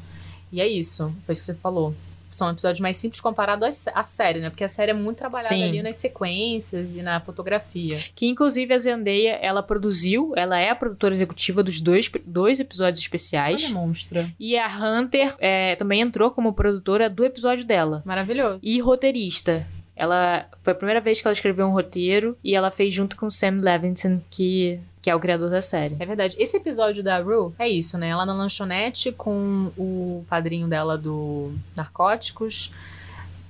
E 0.53 0.61
é 0.61 0.66
isso, 0.68 1.12
foi 1.25 1.33
isso 1.33 1.42
que 1.42 1.53
você 1.53 1.55
falou. 1.55 1.94
São 2.31 2.51
episódios 2.51 2.81
mais 2.81 2.99
simples 2.99 3.18
comparado 3.20 3.64
à 3.64 3.72
sé- 3.72 3.90
à 3.94 4.03
série, 4.05 4.40
né? 4.40 4.51
Porque 4.51 4.62
a 4.64 4.68
série 4.68 4.90
é 4.90 4.94
muito 4.94 5.16
trabalhada 5.16 5.55
Sim. 5.55 5.62
ali 5.62 5.83
nas 5.83 5.96
sequências 5.96 6.94
e 6.94 7.01
na 7.01 7.18
fotografia. 7.18 7.99
Que 8.14 8.27
inclusive 8.27 8.75
a 8.75 8.79
Zendaya, 8.79 9.38
ela 9.40 9.62
produziu, 9.62 10.35
ela 10.37 10.59
é 10.59 10.68
a 10.68 10.75
produtora 10.75 11.14
executiva 11.14 11.62
dos 11.62 11.81
dois, 11.81 12.11
dois 12.27 12.61
episódios 12.61 13.01
especiais. 13.01 13.64
Olha, 13.64 13.72
monstra. 13.75 14.31
E 14.38 14.59
a 14.59 14.66
Hunter 14.68 15.35
é, 15.38 15.77
também 15.77 16.03
entrou 16.03 16.31
como 16.31 16.53
produtora 16.53 17.09
do 17.09 17.25
episódio 17.25 17.64
dela. 17.64 18.03
Maravilhoso. 18.05 18.61
E 18.62 18.79
roteirista. 18.81 19.66
Ela 19.94 20.46
foi 20.62 20.75
a 20.75 20.77
primeira 20.77 21.01
vez 21.01 21.22
que 21.22 21.27
ela 21.27 21.33
escreveu 21.33 21.66
um 21.66 21.72
roteiro 21.72 22.37
e 22.44 22.55
ela 22.55 22.70
fez 22.70 22.92
junto 22.92 23.16
com 23.16 23.27
o 23.29 23.31
Sam 23.31 23.61
Levinson, 23.62 24.20
que, 24.29 24.79
que 25.07 25.11
é 25.11 25.14
o 25.14 25.21
criador 25.21 25.49
da 25.49 25.62
série. 25.62 25.95
É 26.01 26.05
verdade. 26.05 26.35
Esse 26.37 26.57
episódio 26.57 27.01
da 27.01 27.21
Rue 27.21 27.53
é 27.61 27.69
isso, 27.69 27.97
né? 27.97 28.09
Ela 28.09 28.27
na 28.27 28.35
lanchonete 28.35 29.12
com 29.12 29.71
o 29.79 30.25
padrinho 30.29 30.66
dela 30.66 30.99
do 30.99 31.53
Narcóticos, 31.77 32.73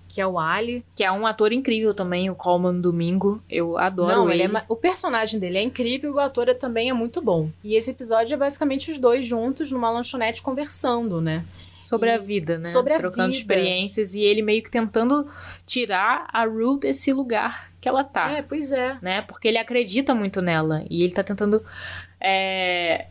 que 0.07 0.21
é 0.21 0.27
o 0.27 0.39
Ali. 0.39 0.85
Que 0.95 1.03
é 1.03 1.11
um 1.11 1.27
ator 1.27 1.55
incrível 1.55 1.95
também, 1.95 2.29
o 2.29 2.35
Coleman 2.35 2.79
Domingo. 2.79 3.41
Eu 3.49 3.79
adoro 3.79 4.15
Não, 4.15 4.31
ele. 4.31 4.43
ele 4.43 4.55
é 4.59 4.65
o 4.69 4.77
personagem 4.77 5.41
dele 5.41 5.57
é 5.57 5.63
incrível 5.63 6.11
e 6.11 6.15
o 6.17 6.21
ator 6.21 6.47
é- 6.51 6.53
também 6.53 6.91
é 6.91 6.93
muito 6.93 7.23
bom. 7.23 7.49
E 7.65 7.75
esse 7.75 7.91
episódio 7.91 8.35
é 8.35 8.37
basicamente 8.37 8.91
os 8.91 8.99
dois 8.99 9.27
juntos 9.27 9.73
numa 9.73 9.91
lanchonete 9.91 10.43
conversando, 10.43 11.23
né? 11.23 11.43
Sobre 11.87 12.11
E- 12.11 12.15
a 12.15 12.19
vida, 12.19 12.59
né? 12.59 12.65
sobre 12.73 12.93
a 12.95 12.99
Trocando 12.99 13.29
vida. 13.33 13.39
experiências 13.39 14.15
e 14.15 14.21
ele 14.21 14.43
meio 14.43 14.63
que 14.63 14.71
tentando 14.71 15.27
tirar 15.67 16.29
a 16.33 16.45
Rue 16.45 16.79
desse 16.81 17.13
lugar 17.13 17.71
que 17.81 17.89
ela 17.89 18.03
tá. 18.05 18.31
É, 18.31 18.43
pois 18.43 18.73
é. 18.73 18.97
né? 19.01 19.23
Porque 19.23 19.47
ele 19.49 19.59
acredita 19.59 20.15
muito 20.15 20.43
nela 20.43 20.85
e 20.91 21.03
ele 21.03 21.13
tá 21.13 21.23
tentando 21.23 21.63
é, 22.21 23.07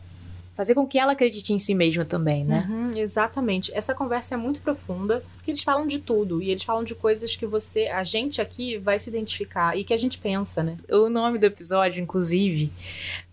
fazer 0.54 0.74
com 0.74 0.86
que 0.86 0.98
ela 0.98 1.12
acredite 1.12 1.52
em 1.52 1.58
si 1.58 1.74
mesma 1.74 2.04
também, 2.04 2.44
né? 2.44 2.66
Uhum, 2.68 2.90
exatamente. 2.96 3.70
Essa 3.74 3.94
conversa 3.94 4.34
é 4.34 4.36
muito 4.38 4.60
profunda, 4.60 5.22
porque 5.36 5.50
eles 5.50 5.62
falam 5.62 5.86
de 5.86 5.98
tudo. 5.98 6.42
E 6.42 6.50
eles 6.50 6.62
falam 6.64 6.82
de 6.84 6.94
coisas 6.94 7.36
que 7.36 7.46
você, 7.46 7.86
a 7.88 8.02
gente 8.04 8.40
aqui, 8.40 8.78
vai 8.78 8.98
se 8.98 9.08
identificar 9.10 9.76
e 9.76 9.84
que 9.84 9.92
a 9.94 9.96
gente 9.98 10.18
pensa, 10.18 10.62
né? 10.62 10.76
O 10.90 11.08
nome 11.08 11.38
do 11.38 11.44
episódio, 11.44 12.02
inclusive, 12.02 12.70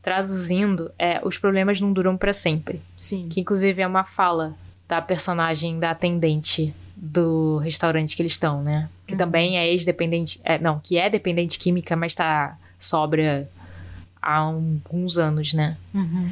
traduzindo, 0.01 0.91
é 0.99 1.19
Os 1.23 1.38
Problemas 1.38 1.79
Não 1.79 1.91
Duram 1.93 2.17
Pra 2.17 2.34
Sempre. 2.34 2.82
Sim. 2.97 3.27
Que 3.29 3.39
inclusive 3.41 3.82
é 3.82 3.88
uma 3.88 4.03
fala 4.03 4.53
da 4.88 5.02
personagem 5.02 5.80
da 5.80 5.91
atendente 5.91 6.74
do 6.96 7.58
restaurante 7.58 8.15
que 8.15 8.22
eles 8.22 8.34
estão, 8.34 8.62
né? 8.62 8.89
Que 9.06 9.13
Uhum. 9.13 9.17
também 9.17 9.58
é 9.58 9.67
ex-dependente. 9.67 10.39
É, 10.43 10.58
não, 10.58 10.80
que 10.80 10.98
é 10.98 11.10
dependente 11.10 11.60
química, 11.60 11.96
mas 11.96 12.15
tá 12.15 12.58
sobra 12.80 13.50
há 14.22 14.36
alguns 14.38 15.17
anos, 15.17 15.54
né? 15.54 15.78
Uhum. 15.93 16.30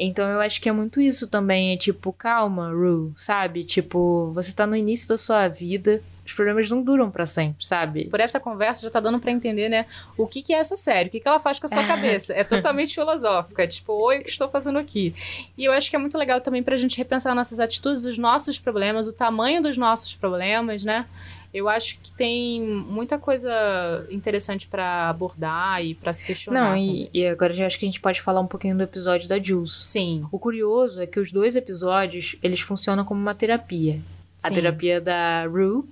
Então 0.00 0.28
eu 0.28 0.40
acho 0.40 0.60
que 0.60 0.68
é 0.68 0.72
muito 0.72 1.00
isso 1.00 1.26
também. 1.28 1.72
É 1.72 1.76
tipo, 1.76 2.12
calma, 2.12 2.70
Ru, 2.70 3.12
sabe? 3.16 3.64
Tipo, 3.64 4.30
você 4.34 4.52
tá 4.52 4.66
no 4.66 4.76
início 4.76 5.08
da 5.08 5.18
sua 5.18 5.48
vida, 5.48 6.00
Os 6.28 6.34
problemas 6.34 6.68
não 6.68 6.82
duram 6.82 7.10
para 7.10 7.24
sempre, 7.24 7.64
sabe? 7.64 8.04
Por 8.10 8.20
essa 8.20 8.38
conversa 8.38 8.82
já 8.82 8.90
tá 8.90 9.00
dando 9.00 9.18
para 9.18 9.32
entender, 9.32 9.70
né, 9.70 9.86
o 10.14 10.26
que 10.26 10.42
que 10.42 10.52
é 10.52 10.58
essa 10.58 10.76
série, 10.76 11.08
o 11.08 11.10
que 11.10 11.20
que 11.20 11.26
ela 11.26 11.40
faz 11.40 11.58
com 11.58 11.64
a 11.64 11.68
sua 11.70 11.84
cabeça. 11.84 12.34
É 12.34 12.44
totalmente 12.44 12.94
filosófica, 12.94 13.62
é 13.62 13.66
tipo, 13.66 13.94
oi, 13.94 14.18
o 14.18 14.22
que 14.22 14.28
estou 14.28 14.46
fazendo 14.46 14.78
aqui? 14.78 15.14
E 15.56 15.64
eu 15.64 15.72
acho 15.72 15.88
que 15.88 15.96
é 15.96 15.98
muito 15.98 16.18
legal 16.18 16.38
também 16.42 16.62
pra 16.62 16.76
gente 16.76 16.98
repensar 16.98 17.34
nossas 17.34 17.60
atitudes, 17.60 18.04
os 18.04 18.18
nossos 18.18 18.58
problemas, 18.58 19.08
o 19.08 19.12
tamanho 19.12 19.62
dos 19.62 19.78
nossos 19.78 20.14
problemas, 20.14 20.84
né? 20.84 21.06
Eu 21.52 21.66
acho 21.66 21.98
que 22.00 22.12
tem 22.12 22.60
muita 22.60 23.18
coisa 23.18 24.06
interessante 24.10 24.68
para 24.68 25.08
abordar 25.08 25.82
e 25.82 25.94
para 25.94 26.12
se 26.12 26.26
questionar. 26.26 26.60
Não, 26.60 26.76
e, 26.76 27.08
e, 27.14 27.26
agora 27.26 27.54
eu 27.56 27.66
acho 27.66 27.78
que 27.78 27.86
a 27.86 27.88
gente 27.88 28.02
pode 28.02 28.20
falar 28.20 28.40
um 28.40 28.46
pouquinho 28.46 28.76
do 28.76 28.82
episódio 28.82 29.26
da 29.26 29.42
Jules. 29.42 29.72
Sim. 29.72 30.26
O 30.30 30.38
curioso 30.38 31.00
é 31.00 31.06
que 31.06 31.18
os 31.18 31.32
dois 31.32 31.56
episódios, 31.56 32.36
eles 32.42 32.60
funcionam 32.60 33.02
como 33.02 33.18
uma 33.18 33.34
terapia. 33.34 33.94
Sim. 34.36 34.46
A 34.46 34.50
terapia 34.50 35.00
da 35.00 35.46
Rue 35.46 35.84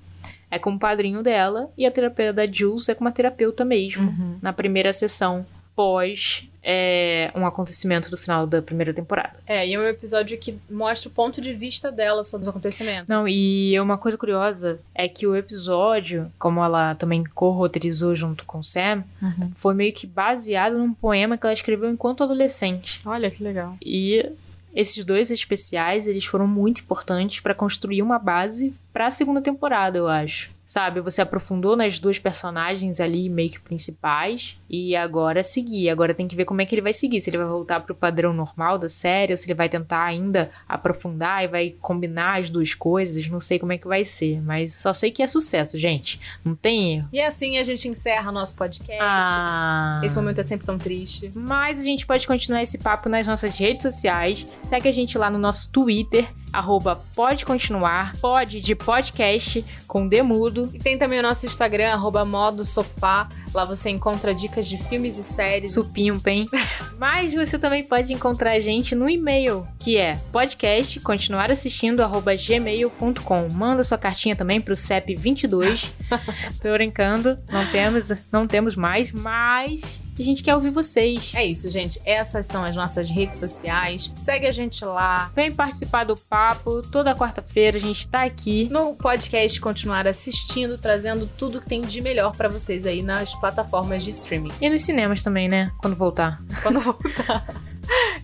é 0.51 0.59
com 0.59 0.73
o 0.73 0.79
padrinho 0.79 1.23
dela 1.23 1.71
e 1.77 1.87
a 1.87 1.91
terapia 1.91 2.33
da 2.33 2.47
Jules 2.47 2.89
é 2.89 2.95
com 2.95 3.05
uma 3.05 3.13
terapeuta 3.13 3.65
mesmo, 3.65 4.09
uhum. 4.09 4.39
na 4.41 4.53
primeira 4.53 4.93
sessão 4.93 5.47
pós 5.75 6.49
é, 6.69 7.31
um 7.37 7.47
acontecimento 7.47 8.11
do 8.11 8.17
final 8.17 8.45
da 8.45 8.61
primeira 8.61 8.93
temporada. 8.93 9.35
É, 9.47 9.69
e 9.69 9.75
é 9.75 9.79
um 9.79 9.87
episódio 9.87 10.37
que 10.37 10.59
mostra 10.69 11.09
o 11.09 11.13
ponto 11.13 11.41
de 11.41 11.53
vista 11.53 11.93
dela 11.93 12.25
sobre 12.25 12.43
os 12.43 12.49
acontecimentos. 12.49 13.07
Não, 13.07 13.29
e 13.29 13.79
uma 13.79 13.97
coisa 13.97 14.19
curiosa 14.19 14.81
é 14.93 15.07
que 15.07 15.29
o 15.29 15.37
episódio, 15.37 16.33
como 16.39 16.65
ela 16.65 16.97
também 16.97 17.23
co-roteirizou 17.23 18.17
junto 18.17 18.45
com 18.45 18.59
o 18.59 18.65
Sam, 18.65 19.05
uhum. 19.23 19.53
foi 19.55 19.75
meio 19.75 19.93
que 19.93 20.09
baseado 20.09 20.77
num 20.77 20.93
poema 20.93 21.39
que 21.39 21.47
ela 21.47 21.55
escreveu 21.55 21.89
enquanto 21.89 22.25
adolescente. 22.25 23.01
Olha 23.07 23.31
que 23.31 23.45
legal. 23.45 23.77
E 23.81 24.29
esses 24.77 25.05
dois 25.05 25.31
especiais, 25.31 26.07
eles 26.07 26.27
foram 26.27 26.47
muito 26.47 26.83
importantes 26.83 27.41
para 27.41 27.55
construir 27.55 28.03
uma 28.03 28.19
base 28.19 28.75
para 28.93 29.07
a 29.07 29.11
segunda 29.11 29.41
temporada, 29.41 29.97
eu 29.97 30.07
acho 30.07 30.55
sabe? 30.67 31.01
Você 31.01 31.23
aprofundou 31.23 31.77
nas 31.77 32.01
duas 32.01 32.19
personagens 32.19 32.99
ali, 32.99 33.29
meio 33.29 33.51
que 33.51 33.61
principais, 33.61 34.59
e 34.69 34.97
agora 34.97 35.43
seguir. 35.43 35.89
Agora 35.89 36.15
tem 36.15 36.27
que 36.27 36.37
ver 36.37 36.45
como 36.45 36.61
é 36.61 36.67
que 36.67 36.75
ele 36.75 36.83
vai 36.83 36.93
seguir. 36.93 37.21
Se 37.21 37.31
ele 37.31 37.39
vai 37.39 37.47
voltar 37.47 37.81
pro 37.81 37.95
padrão 37.95 38.33
normal 38.33 38.79
da 38.79 38.89
série, 38.89 39.33
ou 39.33 39.37
se 39.37 39.47
ele 39.47 39.55
vai 39.55 39.69
tentar 39.69 40.05
ainda 40.05 40.51
aprofundar 40.69 41.45
e 41.45 41.49
vai 41.49 41.75
combinar 41.81 42.41
as 42.41 42.51
duas 42.51 42.75
coisas. 42.75 43.27
Não 43.29 43.41
sei 43.41 43.59
como 43.59 43.73
é 43.73 43.79
que 43.79 43.87
vai 43.87 44.05
ser, 44.05 44.41
mas 44.43 44.75
só 44.75 44.93
sei 44.93 45.11
que 45.11 45.23
é 45.23 45.27
sucesso, 45.27 45.79
gente. 45.79 46.21
Não 46.45 46.55
tem 46.55 46.97
erro. 46.97 47.09
E 47.13 47.21
assim 47.21 47.59
a 47.59 47.63
gente 47.63 47.89
encerra 47.89 48.33
nosso 48.33 48.57
podcast. 48.57 48.99
Ah. 49.01 50.01
Esse 50.03 50.17
momento 50.17 50.41
é 50.41 50.45
sempre 50.45 50.67
tão 50.67 50.79
triste. 50.79 51.31
Mas 51.35 51.79
a 51.79 51.83
gente 51.83 52.07
pode 52.07 52.27
continuar 52.27 52.63
esse 52.63 52.79
papo 52.79 53.09
nas 53.09 53.27
nossas 53.27 53.57
redes 53.57 53.83
sociais. 53.83 54.47
Segue 54.63 54.89
a 54.89 54.93
gente 54.93 55.17
lá 55.17 55.31
no 55.31 55.39
nosso 55.39 55.71
Twitter 55.71 56.27
arroba 56.57 56.99
pode 57.15 57.45
continuar, 57.45 58.17
pode 58.17 58.63
de 58.63 58.75
podcast 58.75 59.63
com 59.87 60.09
demudo. 60.09 60.71
E 60.73 60.79
tem 60.79 60.97
também 60.97 61.19
o 61.19 61.23
nosso 61.23 61.45
Instagram, 61.45 61.93
arroba 61.93 62.25
modo 62.25 62.65
sofá. 62.65 63.29
Lá 63.53 63.65
você 63.67 63.91
encontra 63.91 64.35
dicas 64.35 64.56
de 64.63 64.79
filmes 64.79 65.19
e 65.19 65.25
séries. 65.25 65.73
Supimpen. 65.73 66.47
Mas 66.99 67.35
você 67.35 67.59
também 67.59 67.83
pode 67.83 68.13
encontrar 68.13 68.53
a 68.53 68.61
gente 68.61 68.95
no 68.95 69.09
e-mail, 69.09 69.67
que 69.79 69.97
é 69.97 70.19
podcast 70.33 70.99
continuar 71.01 71.51
assistindo 71.51 72.03
gmail.com. 72.47 73.49
Manda 73.53 73.83
sua 73.83 73.99
cartinha 73.99 74.37
também 74.37 74.61
pro 74.61 74.77
CEP 74.77 75.15
22. 75.15 75.93
Tô 76.63 76.73
brincando, 76.73 77.39
não 77.51 77.71
temos, 77.71 78.13
não 78.33 78.47
temos 78.47 78.77
mais, 78.77 79.13
mas 79.13 80.06
a 80.23 80.25
gente 80.25 80.43
quer 80.43 80.55
ouvir 80.55 80.71
vocês. 80.71 81.33
É 81.35 81.45
isso, 81.45 81.71
gente. 81.71 82.01
Essas 82.05 82.47
são 82.47 82.65
as 82.65 82.75
nossas 82.75 83.09
redes 83.11 83.39
sociais. 83.39 84.13
Segue 84.17 84.47
a 84.47 84.53
gente 84.53 84.85
lá. 84.85 85.31
Vem 85.35 85.53
participar 85.53 86.05
do 86.05 86.17
papo. 86.17 86.83
Toda 86.91 87.15
quarta-feira 87.15 87.77
a 87.77 87.81
gente 87.81 88.07
tá 88.09 88.25
aqui. 88.25 88.69
No 88.71 88.95
podcast, 88.95 89.61
continuar 89.61 90.07
assistindo, 90.07 90.79
trazendo 90.79 91.29
tudo 91.39 91.61
que 91.61 91.69
tem 91.69 91.81
de 91.81 92.01
melhor 92.01 92.35
para 92.37 92.49
vocês 92.49 92.87
aí 92.87 93.03
nas 93.03 93.35
plataformas 93.35 94.03
de 94.03 94.11
streaming. 94.11 94.53
E 94.61 94.69
nos 94.69 94.83
cinemas 94.83 95.23
também, 95.23 95.49
né? 95.49 95.71
Quando 95.79 95.97
voltar. 95.97 96.41
Quando 96.63 96.81
voltar. 96.81 97.47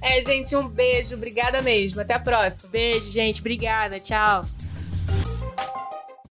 É, 0.01 0.21
gente, 0.23 0.55
um 0.57 0.69
beijo. 0.69 1.15
Obrigada 1.15 1.63
mesmo. 1.63 2.01
Até 2.01 2.15
a 2.15 2.21
próxima. 2.21 2.71
Beijo, 2.71 3.11
gente. 3.11 3.41
Obrigada. 3.41 4.01
Tchau. 4.01 4.45